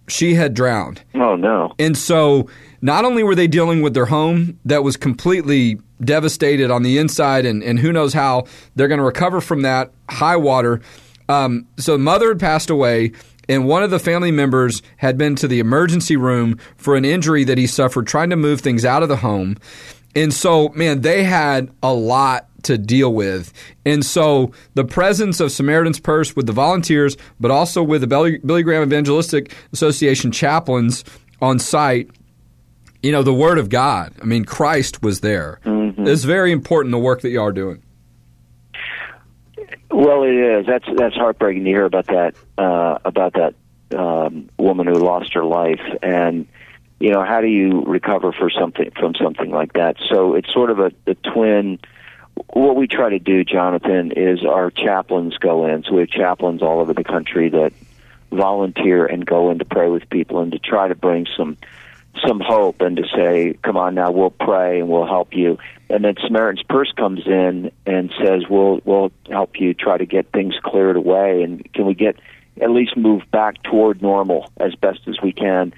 She 0.08 0.34
had 0.34 0.54
drowned. 0.54 1.02
oh 1.14 1.36
no. 1.36 1.74
And 1.78 1.96
so 1.96 2.48
not 2.80 3.04
only 3.04 3.22
were 3.22 3.34
they 3.34 3.46
dealing 3.46 3.82
with 3.82 3.94
their 3.94 4.06
home 4.06 4.58
that 4.64 4.82
was 4.82 4.96
completely 4.96 5.78
devastated 6.02 6.70
on 6.70 6.82
the 6.82 6.98
inside, 6.98 7.44
and, 7.44 7.62
and 7.62 7.78
who 7.78 7.92
knows 7.92 8.14
how 8.14 8.44
they're 8.76 8.88
going 8.88 8.98
to 8.98 9.04
recover 9.04 9.40
from 9.40 9.62
that 9.62 9.92
high 10.08 10.36
water. 10.36 10.80
Um, 11.28 11.66
so 11.76 11.98
mother 11.98 12.28
had 12.28 12.40
passed 12.40 12.70
away, 12.70 13.12
and 13.48 13.66
one 13.66 13.82
of 13.82 13.90
the 13.90 13.98
family 13.98 14.30
members 14.30 14.80
had 14.98 15.18
been 15.18 15.34
to 15.36 15.48
the 15.48 15.58
emergency 15.58 16.16
room 16.16 16.58
for 16.76 16.96
an 16.96 17.04
injury 17.04 17.44
that 17.44 17.58
he 17.58 17.66
suffered 17.66 18.06
trying 18.06 18.30
to 18.30 18.36
move 18.36 18.60
things 18.60 18.84
out 18.84 19.02
of 19.02 19.08
the 19.08 19.16
home. 19.16 19.56
And 20.14 20.32
so, 20.32 20.70
man, 20.70 21.02
they 21.02 21.24
had 21.24 21.70
a 21.82 21.92
lot 21.92 22.47
to 22.68 22.78
deal 22.78 23.12
with. 23.12 23.52
And 23.84 24.04
so 24.06 24.52
the 24.74 24.84
presence 24.84 25.40
of 25.40 25.52
Samaritan's 25.52 26.00
Purse 26.00 26.34
with 26.34 26.46
the 26.46 26.52
volunteers, 26.52 27.16
but 27.38 27.50
also 27.50 27.82
with 27.82 28.00
the 28.00 28.06
Billy, 28.06 28.62
Graham 28.62 28.82
Evangelistic 28.82 29.54
Association 29.72 30.32
chaplains 30.32 31.04
on 31.42 31.58
site, 31.58 32.08
you 33.02 33.12
know, 33.12 33.22
the 33.22 33.34
Word 33.34 33.58
of 33.58 33.68
God. 33.68 34.14
I 34.22 34.24
mean, 34.24 34.44
Christ 34.44 35.02
was 35.02 35.20
there. 35.20 35.60
It's 35.98 36.24
very 36.24 36.52
important 36.52 36.92
the 36.92 36.98
work 36.98 37.22
that 37.22 37.30
y'all 37.30 37.46
are 37.46 37.52
doing. 37.52 37.82
Well, 39.90 40.22
it 40.22 40.34
is. 40.34 40.66
That's 40.66 40.84
that's 40.96 41.14
heartbreaking 41.14 41.64
to 41.64 41.70
hear 41.70 41.84
about 41.84 42.06
that 42.06 42.34
uh, 42.56 42.98
about 43.04 43.34
that 43.34 43.54
um, 43.98 44.48
woman 44.58 44.86
who 44.86 44.94
lost 44.94 45.34
her 45.34 45.44
life, 45.44 45.80
and 46.02 46.46
you 47.00 47.10
know 47.10 47.24
how 47.24 47.40
do 47.40 47.46
you 47.46 47.82
recover 47.86 48.32
for 48.32 48.50
something 48.50 48.90
from 48.98 49.14
something 49.14 49.50
like 49.50 49.72
that? 49.72 49.96
So 50.08 50.34
it's 50.34 50.52
sort 50.52 50.70
of 50.70 50.78
a, 50.78 50.92
a 51.06 51.14
twin. 51.14 51.78
What 52.46 52.76
we 52.76 52.86
try 52.86 53.10
to 53.10 53.18
do, 53.18 53.44
Jonathan, 53.44 54.12
is 54.12 54.44
our 54.44 54.70
chaplains 54.70 55.36
go 55.38 55.66
in. 55.66 55.84
So 55.84 55.94
we 55.94 56.00
have 56.00 56.10
chaplains 56.10 56.62
all 56.62 56.80
over 56.80 56.94
the 56.94 57.04
country 57.04 57.48
that 57.50 57.72
volunteer 58.30 59.06
and 59.06 59.24
go 59.24 59.50
in 59.50 59.58
to 59.58 59.64
pray 59.64 59.88
with 59.88 60.08
people 60.10 60.40
and 60.40 60.52
to 60.52 60.58
try 60.58 60.88
to 60.88 60.94
bring 60.94 61.26
some 61.36 61.56
some 62.26 62.40
hope 62.40 62.80
and 62.80 62.96
to 62.96 63.04
say, 63.14 63.56
"Come 63.62 63.76
on, 63.76 63.94
now 63.94 64.10
we'll 64.10 64.30
pray 64.30 64.80
and 64.80 64.88
we'll 64.88 65.06
help 65.06 65.34
you." 65.34 65.58
And 65.88 66.04
then 66.04 66.16
Samaritan's 66.20 66.64
Purse 66.68 66.92
comes 66.92 67.26
in 67.26 67.70
and 67.86 68.12
says, 68.22 68.48
"We'll 68.48 68.80
we'll 68.84 69.12
help 69.30 69.60
you 69.60 69.74
try 69.74 69.98
to 69.98 70.06
get 70.06 70.26
things 70.32 70.54
cleared 70.62 70.96
away, 70.96 71.42
and 71.42 71.70
can 71.72 71.86
we 71.86 71.94
get 71.94 72.16
at 72.60 72.70
least 72.70 72.96
move 72.96 73.22
back 73.30 73.62
toward 73.62 74.02
normal 74.02 74.50
as 74.58 74.74
best 74.74 75.00
as 75.06 75.20
we 75.22 75.32
can?" 75.32 75.72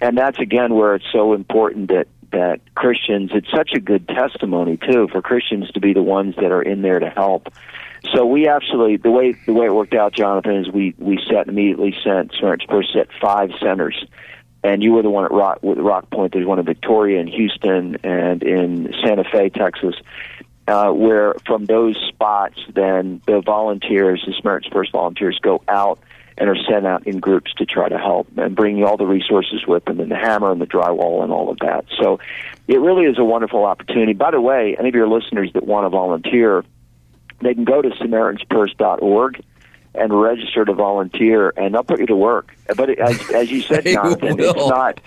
And 0.00 0.18
that's 0.18 0.38
again 0.38 0.74
where 0.74 0.94
it's 0.94 1.10
so 1.10 1.32
important 1.32 1.88
that 1.88 2.08
that 2.36 2.60
Christians. 2.74 3.30
It's 3.34 3.50
such 3.50 3.70
a 3.74 3.80
good 3.80 4.06
testimony 4.08 4.76
too 4.76 5.08
for 5.10 5.22
Christians 5.22 5.70
to 5.72 5.80
be 5.80 5.94
the 5.94 6.02
ones 6.02 6.34
that 6.36 6.52
are 6.52 6.62
in 6.62 6.82
there 6.82 6.98
to 6.98 7.10
help. 7.10 7.48
So 8.14 8.24
we 8.26 8.46
actually 8.46 8.98
the 8.98 9.10
way 9.10 9.32
the 9.46 9.52
way 9.52 9.66
it 9.66 9.74
worked 9.74 9.94
out, 9.94 10.12
Jonathan, 10.12 10.56
is 10.56 10.70
we 10.70 10.94
we 10.98 11.18
set 11.28 11.48
immediately 11.48 11.96
sent 12.04 12.32
Purse 12.68 12.92
set 12.92 13.08
five 13.20 13.50
centers 13.60 14.04
and 14.62 14.82
you 14.82 14.92
were 14.92 15.02
the 15.02 15.10
one 15.10 15.24
at 15.24 15.30
Rock 15.30 15.62
with 15.62 15.78
Rockport. 15.78 16.32
There's 16.32 16.46
one 16.46 16.58
in 16.58 16.64
Victoria 16.64 17.20
and 17.20 17.28
Houston 17.28 17.96
and 18.02 18.42
in 18.42 18.92
Santa 19.04 19.24
Fe, 19.24 19.48
Texas. 19.48 19.94
Uh, 20.68 20.90
where 20.90 21.36
from 21.46 21.64
those 21.64 21.96
spots, 22.08 22.58
then 22.74 23.22
the 23.26 23.40
volunteers, 23.40 24.24
the 24.26 24.34
Purse 24.72 24.90
volunteers, 24.90 25.38
go 25.40 25.62
out 25.68 26.00
and 26.38 26.48
are 26.48 26.56
sent 26.68 26.86
out 26.86 27.06
in 27.06 27.18
groups 27.18 27.52
to 27.54 27.66
try 27.66 27.88
to 27.88 27.98
help 27.98 28.28
and 28.36 28.54
bring 28.54 28.82
all 28.84 28.96
the 28.96 29.06
resources 29.06 29.66
with 29.66 29.84
them, 29.86 30.00
and 30.00 30.10
the 30.10 30.16
hammer 30.16 30.52
and 30.52 30.60
the 30.60 30.66
drywall 30.66 31.22
and 31.22 31.32
all 31.32 31.50
of 31.50 31.58
that. 31.58 31.84
So, 32.00 32.18
it 32.68 32.80
really 32.80 33.04
is 33.04 33.18
a 33.18 33.24
wonderful 33.24 33.64
opportunity. 33.64 34.12
By 34.12 34.32
the 34.32 34.40
way, 34.40 34.76
any 34.78 34.88
of 34.88 34.94
your 34.94 35.08
listeners 35.08 35.52
that 35.54 35.66
want 35.66 35.84
to 35.84 35.88
volunteer, 35.88 36.64
they 37.40 37.54
can 37.54 37.64
go 37.64 37.80
to 37.80 37.90
SamaritansPurse.org 37.90 39.42
and 39.98 40.12
register 40.20 40.64
to 40.64 40.72
volunteer, 40.72 41.52
and 41.56 41.74
they'll 41.74 41.82
put 41.84 42.00
you 42.00 42.06
to 42.06 42.16
work. 42.16 42.54
But 42.76 42.90
it, 42.90 42.98
as, 42.98 43.30
as 43.30 43.50
you 43.50 43.60
said, 43.62 43.84
Jonathan, 43.86 44.36
will. 44.36 44.50
it's 44.50 44.68
not. 44.68 45.00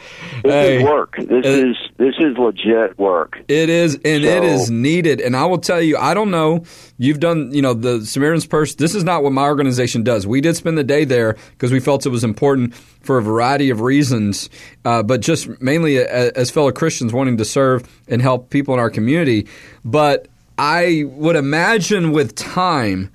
This 0.43 0.52
Hey. 0.54 0.78
is 0.78 0.84
work. 0.84 1.15
This 1.17 1.45
Uh, 1.45 1.49
is 1.67 1.75
this 1.97 2.15
is 2.19 2.38
legit 2.38 2.97
work. 2.97 3.38
It 3.47 3.69
is, 3.69 3.95
and 3.95 4.23
it 4.23 4.43
So- 4.43 4.47
is 4.49 4.71
needed. 4.71 5.19
And 5.21 5.36
I 5.36 5.45
will 5.45 5.58
tell 5.58 5.82
you, 5.82 5.97
I 5.97 6.13
don't 6.13 6.32
know. 6.32 6.63
You've 6.97 7.19
done, 7.19 7.52
you 7.54 7.62
know, 7.62 7.73
the 7.73 8.06
Samaritan's 8.06 8.45
Purse. 8.45 8.75
This 8.75 8.95
is 8.95 9.04
not 9.04 9.23
what 9.23 9.32
my 9.34 9.43
organization 9.45 10.04
does. 10.04 10.25
We 10.25 10.41
did 10.41 10.56
spend 10.56 10.78
the 10.78 10.84
day 10.84 11.04
there 11.06 11.36
because 11.52 11.71
we 11.71 11.80
felt 11.80 12.06
it 12.06 12.10
was 12.10 12.23
important 12.23 12.73
for 12.75 13.17
a 13.17 13.21
variety 13.21 13.69
of 13.69 13.82
reasons, 13.82 14.49
uh, 14.86 15.04
but 15.04 15.21
just 15.21 15.62
mainly 15.62 15.97
a, 15.97 16.32
as 16.34 16.49
fellow 16.52 16.71
Christians 16.71 17.13
wanting 17.13 17.38
to 17.38 17.45
serve 17.45 17.84
and 18.08 18.21
help 18.21 18.49
people 18.49 18.73
in 18.73 18.80
our 18.80 18.89
community. 18.89 19.47
But 19.86 20.28
I 20.58 21.06
would 21.08 21.36
imagine 21.38 22.12
with 22.12 22.36
time, 22.36 23.10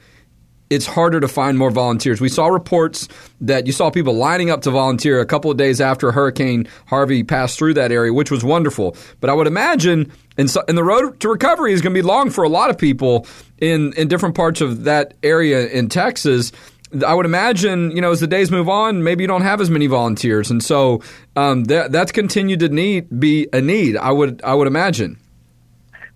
it's 0.71 0.87
harder 0.87 1.21
to 1.21 1.29
find 1.29 1.59
more 1.59 1.71
volunteers. 1.71 2.21
We 2.21 2.29
saw 2.29 2.47
reports 2.47 3.09
that 3.41 3.67
you 3.67 3.73
saw 3.73 3.91
people 3.91 4.15
lining 4.15 4.51
up 4.51 4.63
to 4.63 4.71
volunteer 4.71 5.21
a 5.21 5.27
couple 5.27 5.51
of 5.51 5.57
days 5.57 5.81
after 5.81 6.11
Hurricane 6.11 6.67
Harvey 6.87 7.23
passed 7.23 7.59
through 7.59 7.75
that 7.75 7.93
area, 7.93 8.13
which 8.13 8.31
was 8.31 8.43
wonderful. 8.43 8.97
But 9.21 9.31
I 9.31 9.35
would 9.35 9.47
imagine, 9.47 10.11
and, 10.39 10.51
so, 10.51 10.63
and 10.67 10.77
the 10.77 10.85
road 10.85 11.21
to 11.21 11.29
recovery 11.29 11.73
is 11.73 11.83
going 11.83 11.95
to 11.95 11.99
be 11.99 12.07
long 12.07 12.31
for 12.31 12.45
a 12.45 12.49
lot 12.49 12.71
of 12.71 12.79
people 12.79 13.27
in, 13.59 13.93
in 13.95 14.09
different 14.09 14.35
parts 14.35 14.61
of 14.61 14.85
that 14.85 15.15
area 15.23 15.69
in 15.69 15.89
Texas. 15.89 16.51
I 17.07 17.13
would 17.13 17.27
imagine, 17.27 17.91
you 17.91 18.01
know, 18.01 18.13
as 18.13 18.21
the 18.21 18.27
days 18.27 18.51
move 18.51 18.69
on, 18.69 19.03
maybe 19.03 19.25
you 19.25 19.29
don't 19.29 19.43
have 19.43 19.61
as 19.61 19.69
many 19.69 19.87
volunteers, 19.87 20.51
and 20.51 20.63
so 20.63 21.03
um, 21.35 21.65
that 21.65 21.91
that's 21.91 22.13
continued 22.13 22.61
to 22.61 22.69
need 22.69 23.09
be 23.19 23.49
a 23.53 23.61
need. 23.61 23.97
I 23.97 24.13
would 24.13 24.41
I 24.45 24.55
would 24.55 24.69
imagine. 24.69 25.19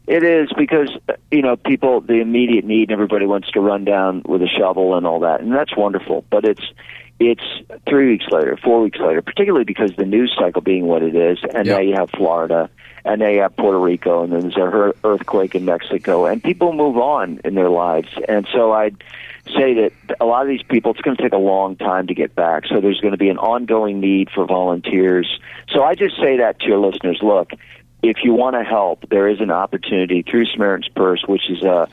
It 0.08 0.24
is 0.24 0.48
because 0.56 0.88
you 1.30 1.42
know 1.42 1.56
people 1.56 2.00
the 2.00 2.14
immediate 2.20 2.64
need. 2.64 2.90
And 2.90 2.92
everybody 2.92 3.26
wants 3.26 3.50
to 3.50 3.60
run 3.60 3.84
down 3.84 4.22
with 4.24 4.42
a 4.42 4.48
shovel 4.48 4.96
and 4.96 5.06
all 5.06 5.20
that, 5.20 5.40
and 5.40 5.52
that's 5.52 5.76
wonderful. 5.76 6.24
But 6.30 6.44
it's 6.44 6.64
it's 7.20 7.42
three 7.88 8.08
weeks 8.12 8.26
later, 8.30 8.56
four 8.56 8.80
weeks 8.80 8.98
later, 9.00 9.20
particularly 9.20 9.64
because 9.64 9.90
the 9.96 10.04
news 10.06 10.34
cycle 10.38 10.62
being 10.62 10.86
what 10.86 11.02
it 11.02 11.14
is, 11.14 11.38
and 11.54 11.66
Yeah. 11.66 11.74
now 11.74 11.80
you 11.80 11.94
have 11.94 12.10
Florida, 12.10 12.70
and 13.04 13.20
now 13.20 13.28
you 13.28 13.40
have 13.40 13.56
Puerto 13.56 13.78
Rico, 13.78 14.22
and 14.22 14.32
then 14.32 14.42
there's 14.42 14.56
a 14.56 14.94
earthquake 15.04 15.54
in 15.54 15.64
Mexico, 15.64 16.26
and 16.26 16.42
people 16.42 16.72
move 16.72 16.96
on 16.96 17.40
in 17.44 17.54
their 17.54 17.70
lives, 17.70 18.08
and 18.28 18.46
so 18.52 18.72
I'd 18.72 18.96
say 19.56 19.74
that 19.74 19.92
a 20.20 20.26
lot 20.26 20.42
of 20.42 20.48
these 20.48 20.62
people, 20.62 20.92
it's 20.92 21.00
going 21.00 21.16
to 21.16 21.22
take 21.22 21.32
a 21.32 21.38
long 21.38 21.74
time 21.76 22.06
to 22.06 22.14
get 22.14 22.34
back. 22.34 22.64
So 22.66 22.80
there's 22.80 23.00
going 23.00 23.12
to 23.12 23.18
be 23.18 23.30
an 23.30 23.38
ongoing 23.38 23.98
need 23.98 24.28
for 24.30 24.46
volunteers. 24.46 25.40
So 25.70 25.82
I 25.82 25.94
just 25.94 26.16
say 26.20 26.36
that 26.36 26.60
to 26.60 26.66
your 26.66 26.78
listeners. 26.78 27.18
Look, 27.22 27.52
if 28.02 28.18
you 28.22 28.32
want 28.32 28.54
to 28.54 28.62
help, 28.62 29.08
there 29.08 29.28
is 29.28 29.40
an 29.40 29.50
opportunity 29.50 30.22
through 30.22 30.46
Samaritan's 30.46 30.88
Purse, 30.88 31.24
which 31.26 31.50
is 31.50 31.62
a 31.62 31.88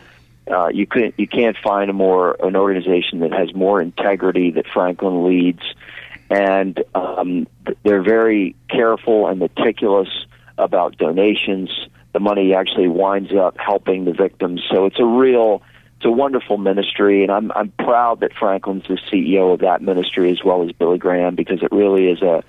uh, 0.49 0.67
you 0.67 0.85
can't 0.85 1.13
you 1.17 1.27
can't 1.27 1.57
find 1.57 1.89
a 1.89 1.93
more 1.93 2.37
an 2.43 2.55
organization 2.55 3.19
that 3.19 3.33
has 3.33 3.53
more 3.55 3.81
integrity 3.81 4.51
that 4.51 4.67
Franklin 4.67 5.25
leads, 5.27 5.63
and 6.29 6.83
um, 6.93 7.47
they're 7.83 8.03
very 8.03 8.55
careful 8.69 9.27
and 9.27 9.39
meticulous 9.39 10.09
about 10.57 10.97
donations. 10.97 11.71
The 12.13 12.19
money 12.19 12.53
actually 12.53 12.87
winds 12.87 13.33
up 13.33 13.57
helping 13.57 14.05
the 14.05 14.13
victims, 14.13 14.61
so 14.71 14.85
it's 14.85 14.99
a 14.99 15.05
real 15.05 15.63
it's 15.97 16.05
a 16.05 16.11
wonderful 16.11 16.59
ministry, 16.59 17.23
and 17.23 17.31
I'm 17.31 17.51
I'm 17.53 17.71
proud 17.79 18.19
that 18.19 18.31
Franklin's 18.33 18.83
the 18.87 18.99
CEO 19.11 19.51
of 19.51 19.61
that 19.61 19.81
ministry 19.81 20.31
as 20.31 20.43
well 20.43 20.61
as 20.61 20.71
Billy 20.73 20.99
Graham 20.99 21.33
because 21.33 21.63
it 21.63 21.71
really 21.71 22.07
is 22.07 22.21
a 22.21 22.43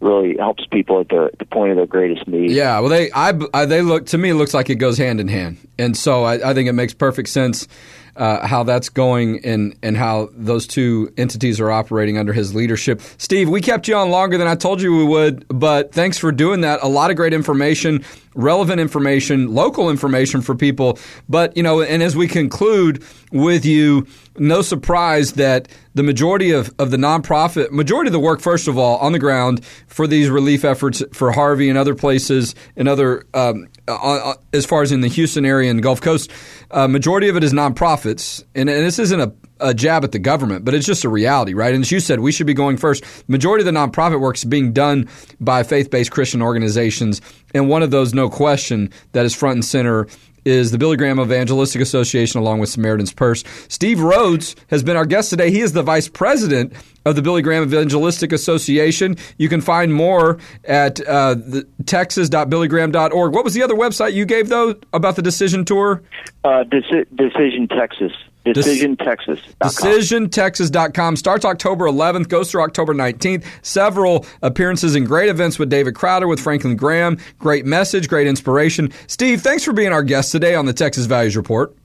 really 0.00 0.36
helps 0.38 0.64
people 0.66 1.00
at 1.00 1.08
the, 1.08 1.30
the 1.38 1.44
point 1.44 1.70
of 1.70 1.76
their 1.76 1.86
greatest 1.86 2.26
need. 2.28 2.50
Yeah, 2.50 2.78
well, 2.80 2.88
they 2.88 3.10
I, 3.12 3.32
I 3.52 3.66
they 3.66 3.82
look 3.82 4.06
to 4.06 4.18
me 4.18 4.30
it 4.30 4.34
looks 4.34 4.54
like 4.54 4.70
it 4.70 4.76
goes 4.76 4.98
hand 4.98 5.20
in 5.20 5.28
hand, 5.28 5.58
and 5.78 5.96
so 5.96 6.24
I, 6.24 6.50
I 6.50 6.54
think 6.54 6.68
it 6.68 6.72
makes 6.72 6.94
perfect 6.94 7.28
sense 7.28 7.66
uh, 8.18 8.46
how 8.46 8.64
that's 8.64 8.88
going 8.88 9.44
and 9.44 9.76
and 9.82 9.96
how 9.96 10.28
those 10.32 10.66
two 10.66 11.12
entities 11.16 11.60
are 11.60 11.70
operating 11.70 12.18
under 12.18 12.32
his 12.32 12.54
leadership. 12.54 13.00
Steve, 13.16 13.48
we 13.48 13.60
kept 13.60 13.86
you 13.86 13.94
on 13.94 14.10
longer 14.10 14.36
than 14.36 14.48
I 14.48 14.56
told 14.56 14.82
you 14.82 14.94
we 14.96 15.04
would, 15.04 15.46
but 15.48 15.92
thanks 15.92 16.18
for 16.18 16.32
doing 16.32 16.62
that. 16.62 16.80
A 16.82 16.88
lot 16.88 17.10
of 17.10 17.16
great 17.16 17.32
information, 17.32 18.04
relevant 18.34 18.80
information, 18.80 19.54
local 19.54 19.88
information 19.88 20.42
for 20.42 20.56
people. 20.56 20.98
But 21.28 21.56
you 21.56 21.62
know, 21.62 21.80
and 21.80 22.02
as 22.02 22.16
we 22.16 22.26
conclude 22.26 23.04
with 23.30 23.64
you, 23.64 24.06
no 24.36 24.62
surprise 24.62 25.34
that 25.34 25.68
the 25.94 26.02
majority 26.02 26.52
of, 26.52 26.72
of 26.78 26.90
the 26.90 26.96
nonprofit, 26.96 27.70
majority 27.70 28.08
of 28.08 28.12
the 28.12 28.20
work, 28.20 28.40
first 28.40 28.68
of 28.68 28.78
all, 28.78 28.98
on 28.98 29.12
the 29.12 29.18
ground 29.18 29.64
for 29.88 30.06
these 30.06 30.30
relief 30.30 30.64
efforts 30.64 31.02
for 31.12 31.32
Harvey 31.32 31.68
and 31.68 31.76
other 31.76 31.94
places 31.94 32.54
and 32.76 32.88
other, 32.88 33.24
um, 33.34 33.66
uh, 33.88 33.96
uh, 33.96 34.34
as 34.52 34.64
far 34.64 34.82
as 34.82 34.92
in 34.92 35.00
the 35.00 35.08
Houston 35.08 35.44
area 35.44 35.70
and 35.70 35.82
Gulf 35.82 36.00
Coast, 36.00 36.30
uh, 36.70 36.88
majority 36.88 37.28
of 37.28 37.36
it 37.36 37.44
is 37.44 37.52
nonprofits. 37.52 38.44
And, 38.54 38.68
and 38.68 38.84
this 38.84 38.98
isn't 38.98 39.20
a, 39.20 39.32
a 39.60 39.74
jab 39.74 40.04
at 40.04 40.12
the 40.12 40.18
government, 40.18 40.64
but 40.64 40.74
it's 40.74 40.86
just 40.86 41.04
a 41.04 41.08
reality, 41.08 41.54
right? 41.54 41.74
And 41.74 41.82
as 41.82 41.90
you 41.90 42.00
said, 42.00 42.20
we 42.20 42.32
should 42.32 42.46
be 42.46 42.54
going 42.54 42.76
first. 42.76 43.04
Majority 43.28 43.66
of 43.66 43.72
the 43.72 43.78
nonprofit 43.78 44.20
work 44.20 44.36
is 44.36 44.44
being 44.44 44.72
done 44.72 45.08
by 45.40 45.62
faith 45.62 45.90
based 45.90 46.10
Christian 46.10 46.42
organizations. 46.42 47.20
And 47.54 47.68
one 47.68 47.82
of 47.82 47.90
those, 47.90 48.14
no 48.14 48.28
question, 48.28 48.90
that 49.12 49.24
is 49.24 49.34
front 49.34 49.56
and 49.56 49.64
center 49.64 50.06
is 50.48 50.70
the 50.70 50.78
Billy 50.78 50.96
Graham 50.96 51.20
Evangelistic 51.20 51.82
Association 51.82 52.40
along 52.40 52.58
with 52.58 52.70
Samaritan's 52.70 53.12
Purse. 53.12 53.44
Steve 53.68 54.00
Rhodes 54.00 54.56
has 54.68 54.82
been 54.82 54.96
our 54.96 55.04
guest 55.04 55.28
today. 55.30 55.50
He 55.50 55.60
is 55.60 55.72
the 55.72 55.82
vice 55.82 56.08
president 56.08 56.72
of 57.04 57.16
the 57.16 57.22
Billy 57.22 57.42
Graham 57.42 57.62
Evangelistic 57.62 58.32
Association. 58.32 59.16
You 59.36 59.48
can 59.48 59.60
find 59.60 59.92
more 59.92 60.38
at 60.64 61.06
uh, 61.06 61.36
texas.billygraham.org. 61.84 63.34
What 63.34 63.44
was 63.44 63.54
the 63.54 63.62
other 63.62 63.74
website 63.74 64.14
you 64.14 64.24
gave, 64.24 64.48
though, 64.48 64.74
about 64.92 65.16
the 65.16 65.22
decision 65.22 65.64
tour? 65.64 66.02
Uh, 66.44 66.64
Deci- 66.64 67.06
Decision 67.14 67.68
Texas. 67.68 68.12
Decision 68.44 68.96
Texas. 68.96 69.40
DecisionTexas.com 69.60 71.16
starts 71.16 71.44
October 71.44 71.86
11th, 71.86 72.28
goes 72.28 72.50
through 72.50 72.62
October 72.62 72.94
19th. 72.94 73.44
Several 73.62 74.24
appearances 74.42 74.94
and 74.94 75.06
great 75.06 75.28
events 75.28 75.58
with 75.58 75.68
David 75.68 75.94
Crowder, 75.94 76.26
with 76.26 76.40
Franklin 76.40 76.76
Graham. 76.76 77.18
Great 77.38 77.66
message, 77.66 78.08
great 78.08 78.26
inspiration. 78.26 78.92
Steve, 79.06 79.42
thanks 79.42 79.64
for 79.64 79.72
being 79.72 79.92
our 79.92 80.02
guest 80.02 80.32
today 80.32 80.54
on 80.54 80.66
the 80.66 80.72
Texas 80.72 81.06
Values 81.06 81.36
Report. 81.36 81.76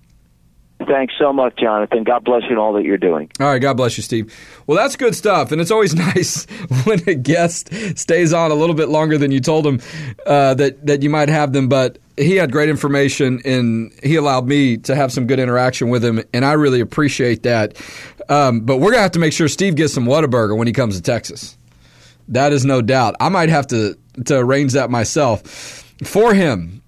Thanks 0.88 1.14
so 1.18 1.32
much, 1.32 1.58
Jonathan. 1.58 2.04
God 2.04 2.24
bless 2.24 2.44
you 2.44 2.50
and 2.50 2.60
all 2.60 2.74
that 2.74 2.84
you're 2.84 2.98
doing. 2.98 3.32
All 3.40 3.48
right, 3.48 3.60
God 3.60 3.78
bless 3.78 3.98
you, 3.98 4.04
Steve. 4.04 4.34
Well, 4.68 4.78
that's 4.78 4.96
good 4.96 5.16
stuff, 5.16 5.52
and 5.52 5.62
it's 5.62 5.72
always 5.72 5.96
nice 5.96 6.46
when 6.84 7.08
a 7.08 7.16
guest 7.16 7.74
stays 7.98 8.34
on 8.34 8.52
a 8.52 8.56
little 8.56 8.76
bit 8.76 8.90
longer 8.90 9.18
than 9.18 9.32
you 9.32 9.40
told 9.40 9.66
them 9.66 9.80
uh, 10.26 10.54
that 10.56 10.86
that 10.86 11.02
you 11.04 11.10
might 11.10 11.30
have 11.30 11.54
them. 11.54 11.70
But 11.70 12.00
he 12.18 12.36
had 12.36 12.52
great 12.52 12.70
information, 12.70 13.42
and 13.46 13.92
he 14.04 14.16
allowed 14.16 14.48
me 14.48 14.78
to 14.78 14.96
have 14.96 15.12
some 15.12 15.28
good 15.28 15.40
interaction 15.40 15.90
with 15.90 16.04
him, 16.04 16.24
and 16.34 16.46
I 16.46 16.54
really 16.54 16.80
appreciate 16.80 17.44
that. 17.44 17.76
Um, 18.30 18.62
but 18.62 18.78
we're 18.78 18.92
gonna 18.92 19.02
have 19.02 19.12
to 19.12 19.20
make 19.20 19.34
sure 19.34 19.48
Steve 19.48 19.76
gets 19.76 19.94
some 19.94 20.06
Whataburger 20.06 20.58
when 20.58 20.68
he 20.68 20.74
comes 20.74 20.96
to 20.96 21.02
Texas. 21.02 21.58
That 22.30 22.54
is 22.54 22.66
no 22.66 22.82
doubt. 22.82 23.16
I 23.20 23.30
might 23.30 23.50
have 23.50 23.68
to 23.68 23.98
to 24.26 24.38
arrange 24.38 24.74
that 24.74 24.90
myself 24.90 25.42
for 26.04 26.34
him. 26.34 26.82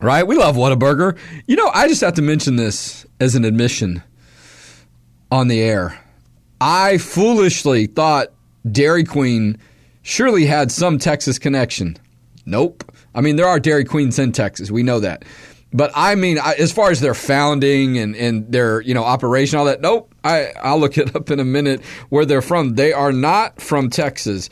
Right? 0.00 0.26
We 0.26 0.36
love 0.36 0.56
Whataburger. 0.56 1.16
You 1.46 1.54
know, 1.54 1.70
I 1.72 1.86
just 1.86 2.00
have 2.00 2.14
to 2.14 2.22
mention 2.22 2.56
this 2.56 3.06
as 3.20 3.36
an 3.36 3.44
admission 3.44 4.02
on 5.30 5.46
the 5.46 5.60
air. 5.60 5.98
I 6.60 6.98
foolishly 6.98 7.86
thought 7.86 8.28
Dairy 8.70 9.04
Queen 9.04 9.58
surely 10.02 10.46
had 10.46 10.72
some 10.72 10.98
Texas 10.98 11.38
connection. 11.38 11.96
Nope. 12.44 12.84
I 13.14 13.20
mean, 13.20 13.36
there 13.36 13.46
are 13.46 13.60
Dairy 13.60 13.84
Queens 13.84 14.18
in 14.18 14.32
Texas. 14.32 14.70
We 14.70 14.82
know 14.82 15.00
that. 15.00 15.24
But 15.72 15.90
I 15.94 16.14
mean, 16.14 16.38
I, 16.38 16.54
as 16.54 16.70
far 16.72 16.90
as 16.90 17.00
their 17.00 17.14
founding 17.14 17.98
and, 17.98 18.14
and 18.14 18.50
their 18.52 18.80
you 18.82 18.94
know 18.94 19.04
operation, 19.04 19.58
all 19.58 19.64
that. 19.66 19.80
Nope. 19.80 20.14
I 20.22 20.52
I'll 20.62 20.78
look 20.78 20.98
it 20.98 21.16
up 21.16 21.30
in 21.30 21.40
a 21.40 21.44
minute 21.44 21.82
where 22.10 22.24
they're 22.24 22.42
from. 22.42 22.74
They 22.74 22.92
are 22.92 23.12
not 23.12 23.60
from 23.60 23.90
Texas. 23.90 24.48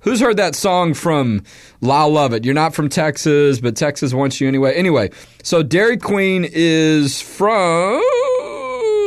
Who's 0.00 0.20
heard 0.20 0.38
that 0.38 0.56
song 0.56 0.94
from 0.94 1.44
Lyle 1.80 2.10
Lovett? 2.10 2.44
You're 2.44 2.54
not 2.54 2.74
from 2.74 2.88
Texas, 2.88 3.60
but 3.60 3.76
Texas 3.76 4.12
wants 4.12 4.40
you 4.40 4.48
anyway. 4.48 4.74
Anyway, 4.74 5.10
so 5.44 5.62
Dairy 5.62 5.96
Queen 5.96 6.44
is 6.50 7.22
from 7.22 8.02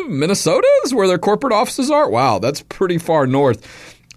Minnesota, 0.08 0.67
is 0.86 0.93
where 0.93 1.08
their 1.08 1.17
corporate 1.17 1.52
offices 1.52 1.91
are. 1.91 2.10
Wow, 2.10 2.39
that's 2.39 2.62
pretty 2.62 2.98
far 2.98 3.28
north 3.28 3.67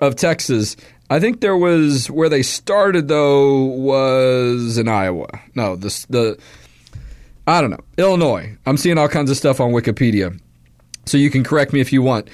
of 0.00 0.14
Texas. 0.14 0.76
I 1.10 1.20
think 1.20 1.40
there 1.40 1.56
was 1.56 2.10
where 2.10 2.28
they 2.28 2.42
started 2.42 3.08
though 3.08 3.64
was 3.64 4.76
in 4.76 4.88
Iowa. 4.88 5.28
No, 5.54 5.76
the 5.76 6.06
the 6.10 6.38
I 7.46 7.60
don't 7.60 7.70
know 7.70 7.84
Illinois. 7.96 8.56
I'm 8.66 8.76
seeing 8.76 8.98
all 8.98 9.08
kinds 9.08 9.30
of 9.30 9.36
stuff 9.36 9.60
on 9.60 9.72
Wikipedia, 9.72 10.38
so 11.06 11.16
you 11.16 11.30
can 11.30 11.44
correct 11.44 11.72
me 11.72 11.80
if 11.80 11.92
you 11.92 12.02
want. 12.02 12.28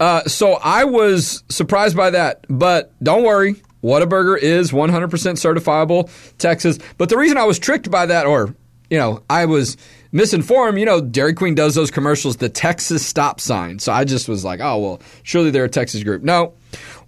Uh, 0.00 0.22
so 0.24 0.54
I 0.54 0.84
was 0.84 1.44
surprised 1.48 1.96
by 1.96 2.10
that, 2.10 2.46
but 2.48 2.92
don't 3.02 3.22
worry. 3.22 3.56
Whataburger 3.82 4.38
is 4.38 4.72
100% 4.72 5.08
certifiable 5.10 6.10
Texas. 6.38 6.78
But 6.96 7.10
the 7.10 7.18
reason 7.18 7.36
I 7.36 7.44
was 7.44 7.58
tricked 7.58 7.90
by 7.90 8.06
that, 8.06 8.24
or 8.24 8.54
you 8.88 8.98
know, 8.98 9.22
I 9.28 9.44
was 9.44 9.76
misinformed. 10.10 10.78
You 10.78 10.86
know, 10.86 11.02
Dairy 11.02 11.34
Queen 11.34 11.54
does 11.54 11.74
those 11.74 11.90
commercials, 11.90 12.38
the 12.38 12.48
Texas 12.48 13.04
stop 13.04 13.40
sign. 13.40 13.78
So 13.78 13.92
I 13.92 14.04
just 14.04 14.28
was 14.28 14.44
like, 14.44 14.60
oh 14.60 14.78
well, 14.78 15.02
surely 15.22 15.50
they're 15.50 15.64
a 15.64 15.68
Texas 15.68 16.02
group. 16.02 16.22
No, 16.22 16.54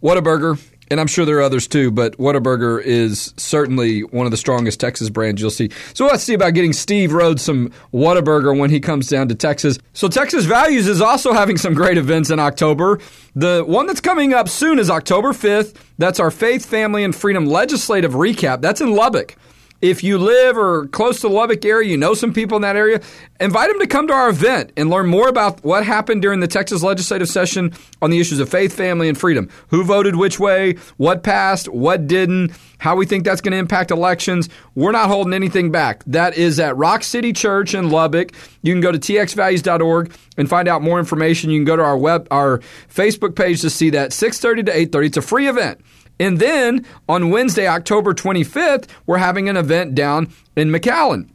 Whataburger 0.03 0.61
and 0.91 1.01
I'm 1.01 1.07
sure 1.07 1.25
there 1.25 1.39
are 1.39 1.43
others 1.43 1.67
too, 1.67 1.91
but 1.91 2.17
Whataburger 2.19 2.83
is 2.83 3.35
certainly 3.37 4.01
one 4.01 4.27
of 4.27 4.31
the 4.31 4.37
strongest 4.37 4.81
Texas 4.81 5.11
brands 5.11 5.41
you'll 5.41 5.51
see. 5.51 5.71
So 5.95 6.07
let's 6.07 6.23
see 6.23 6.35
about 6.35 6.55
getting 6.55 6.73
Steve 6.73 7.13
Rhodes 7.13 7.43
some 7.43 7.73
Whataburger 7.93 8.59
when 8.59 8.71
he 8.71 8.81
comes 8.81 9.09
down 9.09 9.29
to 9.29 9.35
Texas. 9.35 9.79
So 9.93 10.09
Texas 10.09 10.45
Values 10.45 10.87
is 10.87 11.01
also 11.01 11.33
having 11.33 11.57
some 11.57 11.75
great 11.75 11.99
events 11.99 12.31
in 12.31 12.39
October. 12.39 13.01
The 13.35 13.65
one 13.67 13.87
that's 13.87 14.01
coming 14.01 14.33
up 14.33 14.49
soon 14.49 14.79
is 14.79 14.91
October 14.91 15.33
5th. 15.33 15.77
That's 15.99 16.21
our 16.21 16.31
Faith, 16.31 16.67
Family, 16.67 17.05
and 17.05 17.15
Freedom 17.15 17.47
Legislative 17.47 18.13
Recap. 18.13 18.61
That's 18.61 18.81
in 18.81 18.93
Lubbock. 18.93 19.37
If 19.81 20.03
you 20.03 20.19
live 20.19 20.57
or 20.57 20.87
close 20.87 21.17
to 21.21 21.29
the 21.29 21.35
Lubbock 21.35 21.65
area, 21.65 21.89
you 21.91 21.97
know 21.97 22.15
some 22.15 22.33
people 22.33 22.57
in 22.57 22.63
that 22.63 22.77
area, 22.77 23.01
invite 23.41 23.69
them 23.69 23.79
to 23.81 23.87
come 23.87 24.07
to 24.07 24.13
our 24.13 24.31
event 24.31 24.73
and 24.77 24.89
learn 24.89 25.07
more 25.07 25.29
about 25.29 25.63
what 25.65 25.85
happened 25.85 26.23
during 26.23 26.41
the 26.41 26.49
Texas 26.49 26.83
legislative 26.83 27.29
session 27.29 27.73
on 28.01 28.11
the 28.11 28.19
issues 28.19 28.41
of 28.41 28.49
faith, 28.49 28.75
family, 28.75 29.09
and 29.09 29.19
freedom. 29.19 29.51
Who 29.69 29.85
voted 29.85 30.17
which 30.17 30.41
way, 30.41 30.77
what 30.97 31.23
passed, 31.23 31.69
what 31.69 32.07
didn't, 32.07 32.53
how 32.79 32.97
we 32.97 33.07
think 33.07 33.25
that's 33.25 33.41
going 33.41 33.53
to 33.53 33.59
impact 33.59 33.91
elections. 33.91 34.49
We're 34.75 34.93
not 34.93 35.09
holding 35.09 35.33
anything 35.33 35.71
back. 35.71 36.05
That 36.07 36.37
is 36.37 36.61
at 36.61 36.77
Rock 36.77 37.05
City 37.05 37.33
Church 37.33 37.75
in 37.75 37.91
Lubbock. 37.91 38.33
You 38.63 38.73
can 38.73 38.81
go 38.81 38.93
to 38.93 38.99
txvalues.org 38.99 40.13
and 40.37 40.49
find 40.49 40.69
out 40.69 40.83
more 40.83 40.99
information. 40.99 41.51
You 41.51 41.61
can 41.61 41.65
go 41.65 41.77
to 41.77 41.83
our 41.83 41.97
web 41.97 42.29
our 42.31 42.59
Facebook 42.93 43.35
page 43.37 43.61
to 43.63 43.71
see 43.71 43.91
that 43.91 44.11
6:30 44.13 44.67
to 44.67 44.73
8:30. 44.73 45.07
It's 45.07 45.17
a 45.17 45.23
free 45.23 45.49
event. 45.49 45.81
And 46.19 46.39
then 46.39 46.87
on 47.09 47.31
Wednesday, 47.31 47.67
October 47.67 48.15
25th, 48.15 48.87
we're 49.07 49.19
having 49.19 49.49
an 49.49 49.57
event 49.57 49.95
down 49.95 50.29
in 50.57 50.71
McAllen. 50.71 51.29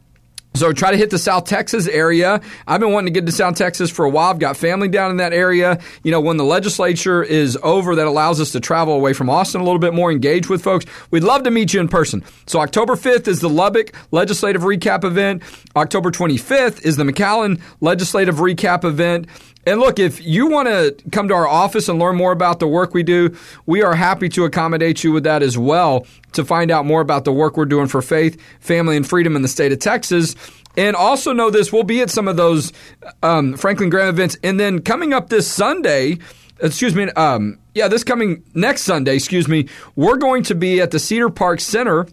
So 0.54 0.72
try 0.72 0.90
to 0.90 0.96
hit 0.96 1.10
the 1.10 1.18
South 1.18 1.44
Texas 1.44 1.88
area. 1.88 2.40
I've 2.66 2.80
been 2.80 2.92
wanting 2.92 3.12
to 3.12 3.20
get 3.20 3.26
to 3.26 3.32
South 3.32 3.56
Texas 3.56 3.90
for 3.90 4.04
a 4.04 4.10
while. 4.10 4.30
I've 4.30 4.38
got 4.38 4.56
family 4.56 4.88
down 4.88 5.10
in 5.10 5.16
that 5.16 5.32
area. 5.32 5.80
You 6.02 6.10
know, 6.10 6.20
when 6.20 6.36
the 6.36 6.44
legislature 6.44 7.22
is 7.22 7.58
over, 7.62 7.94
that 7.94 8.06
allows 8.06 8.40
us 8.40 8.52
to 8.52 8.60
travel 8.60 8.94
away 8.94 9.14
from 9.14 9.30
Austin 9.30 9.60
a 9.60 9.64
little 9.64 9.78
bit 9.78 9.94
more, 9.94 10.12
engage 10.12 10.48
with 10.48 10.62
folks. 10.62 10.84
We'd 11.10 11.24
love 11.24 11.44
to 11.44 11.50
meet 11.50 11.72
you 11.72 11.80
in 11.80 11.88
person. 11.88 12.22
So 12.46 12.60
October 12.60 12.96
5th 12.96 13.28
is 13.28 13.40
the 13.40 13.48
Lubbock 13.48 13.94
Legislative 14.10 14.62
Recap 14.62 15.04
event. 15.04 15.42
October 15.74 16.10
25th 16.10 16.84
is 16.84 16.96
the 16.96 17.04
McAllen 17.04 17.60
Legislative 17.80 18.36
Recap 18.36 18.84
event. 18.84 19.26
And 19.64 19.78
look, 19.78 19.98
if 19.98 20.24
you 20.24 20.48
want 20.48 20.68
to 20.68 20.96
come 21.10 21.28
to 21.28 21.34
our 21.34 21.46
office 21.46 21.88
and 21.88 21.98
learn 21.98 22.16
more 22.16 22.32
about 22.32 22.58
the 22.58 22.66
work 22.66 22.94
we 22.94 23.02
do, 23.02 23.36
we 23.64 23.82
are 23.82 23.94
happy 23.94 24.28
to 24.30 24.44
accommodate 24.44 25.04
you 25.04 25.12
with 25.12 25.24
that 25.24 25.42
as 25.42 25.56
well 25.56 26.06
to 26.32 26.44
find 26.44 26.70
out 26.70 26.84
more 26.84 27.00
about 27.00 27.24
the 27.24 27.32
work 27.32 27.56
we're 27.56 27.64
doing 27.64 27.86
for 27.86 28.02
faith, 28.02 28.40
family, 28.58 28.96
and 28.96 29.08
freedom 29.08 29.36
in 29.36 29.42
the 29.42 29.48
state 29.48 29.70
of 29.70 29.78
Texas. 29.78 30.34
And 30.76 30.96
also 30.96 31.32
know 31.32 31.50
this, 31.50 31.72
we'll 31.72 31.84
be 31.84 32.00
at 32.00 32.10
some 32.10 32.26
of 32.26 32.36
those 32.36 32.72
um, 33.22 33.54
Franklin 33.56 33.90
Graham 33.90 34.08
events. 34.08 34.36
And 34.42 34.58
then 34.58 34.80
coming 34.80 35.12
up 35.12 35.28
this 35.28 35.46
Sunday, 35.46 36.18
excuse 36.60 36.94
me, 36.94 37.10
um, 37.10 37.58
yeah, 37.74 37.88
this 37.88 38.02
coming 38.02 38.42
next 38.54 38.82
Sunday, 38.82 39.14
excuse 39.14 39.46
me, 39.46 39.68
we're 39.94 40.16
going 40.16 40.42
to 40.44 40.54
be 40.54 40.80
at 40.80 40.90
the 40.90 40.98
Cedar 40.98 41.30
Park 41.30 41.60
Center 41.60 42.08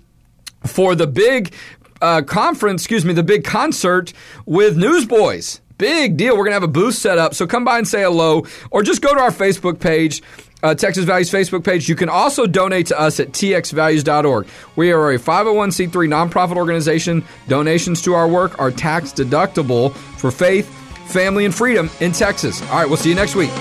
for 0.66 0.94
the 0.94 1.08
big 1.08 1.54
uh, 2.02 2.22
conference, 2.22 2.84
excuse 2.84 3.06
me, 3.06 3.14
the 3.14 3.24
big 3.24 3.44
concert 3.44 4.14
with 4.46 4.78
Newsboys. 4.78 5.62
Big 5.80 6.18
deal. 6.18 6.34
We're 6.34 6.44
going 6.44 6.52
to 6.52 6.56
have 6.56 6.64
a 6.64 6.68
booth 6.68 6.96
set 6.96 7.18
up. 7.18 7.34
So 7.34 7.48
come 7.48 7.64
by 7.66 7.80
and 7.80 7.88
say 7.88 8.04
hello 8.04 8.46
or 8.70 8.84
just 8.84 9.02
go 9.02 9.16
to 9.16 9.20
our 9.20 9.32
Facebook 9.32 9.80
page. 9.80 10.22
Uh, 10.62 10.76
Texas 10.76 11.06
Values 11.06 11.32
Facebook 11.32 11.64
page. 11.64 11.88
You 11.88 11.96
can 11.96 12.10
also 12.10 12.46
donate 12.46 12.88
to 12.88 13.00
us 13.00 13.22
at 13.22 13.30
txvalues.org. 13.30 14.46
We 14.76 14.92
are 14.92 15.12
a 15.12 15.18
501c3 15.18 15.90
nonprofit 15.90 16.58
organization. 16.58 17.24
Donations 17.48 18.02
to 18.02 18.14
our 18.14 18.28
work 18.28 18.60
are 18.60 18.70
tax 18.70 19.14
deductible 19.14 19.94
for 19.94 20.32
faith, 20.32 20.68
family, 21.10 21.46
and 21.46 21.56
freedom 21.56 21.90
in 22.02 22.12
Texas. 22.12 22.62
All 22.64 22.80
right, 22.80 22.88
we'll 22.88 22.98
see 22.98 23.08
you 23.08 23.16
next 23.16 23.36
week. 23.36 23.52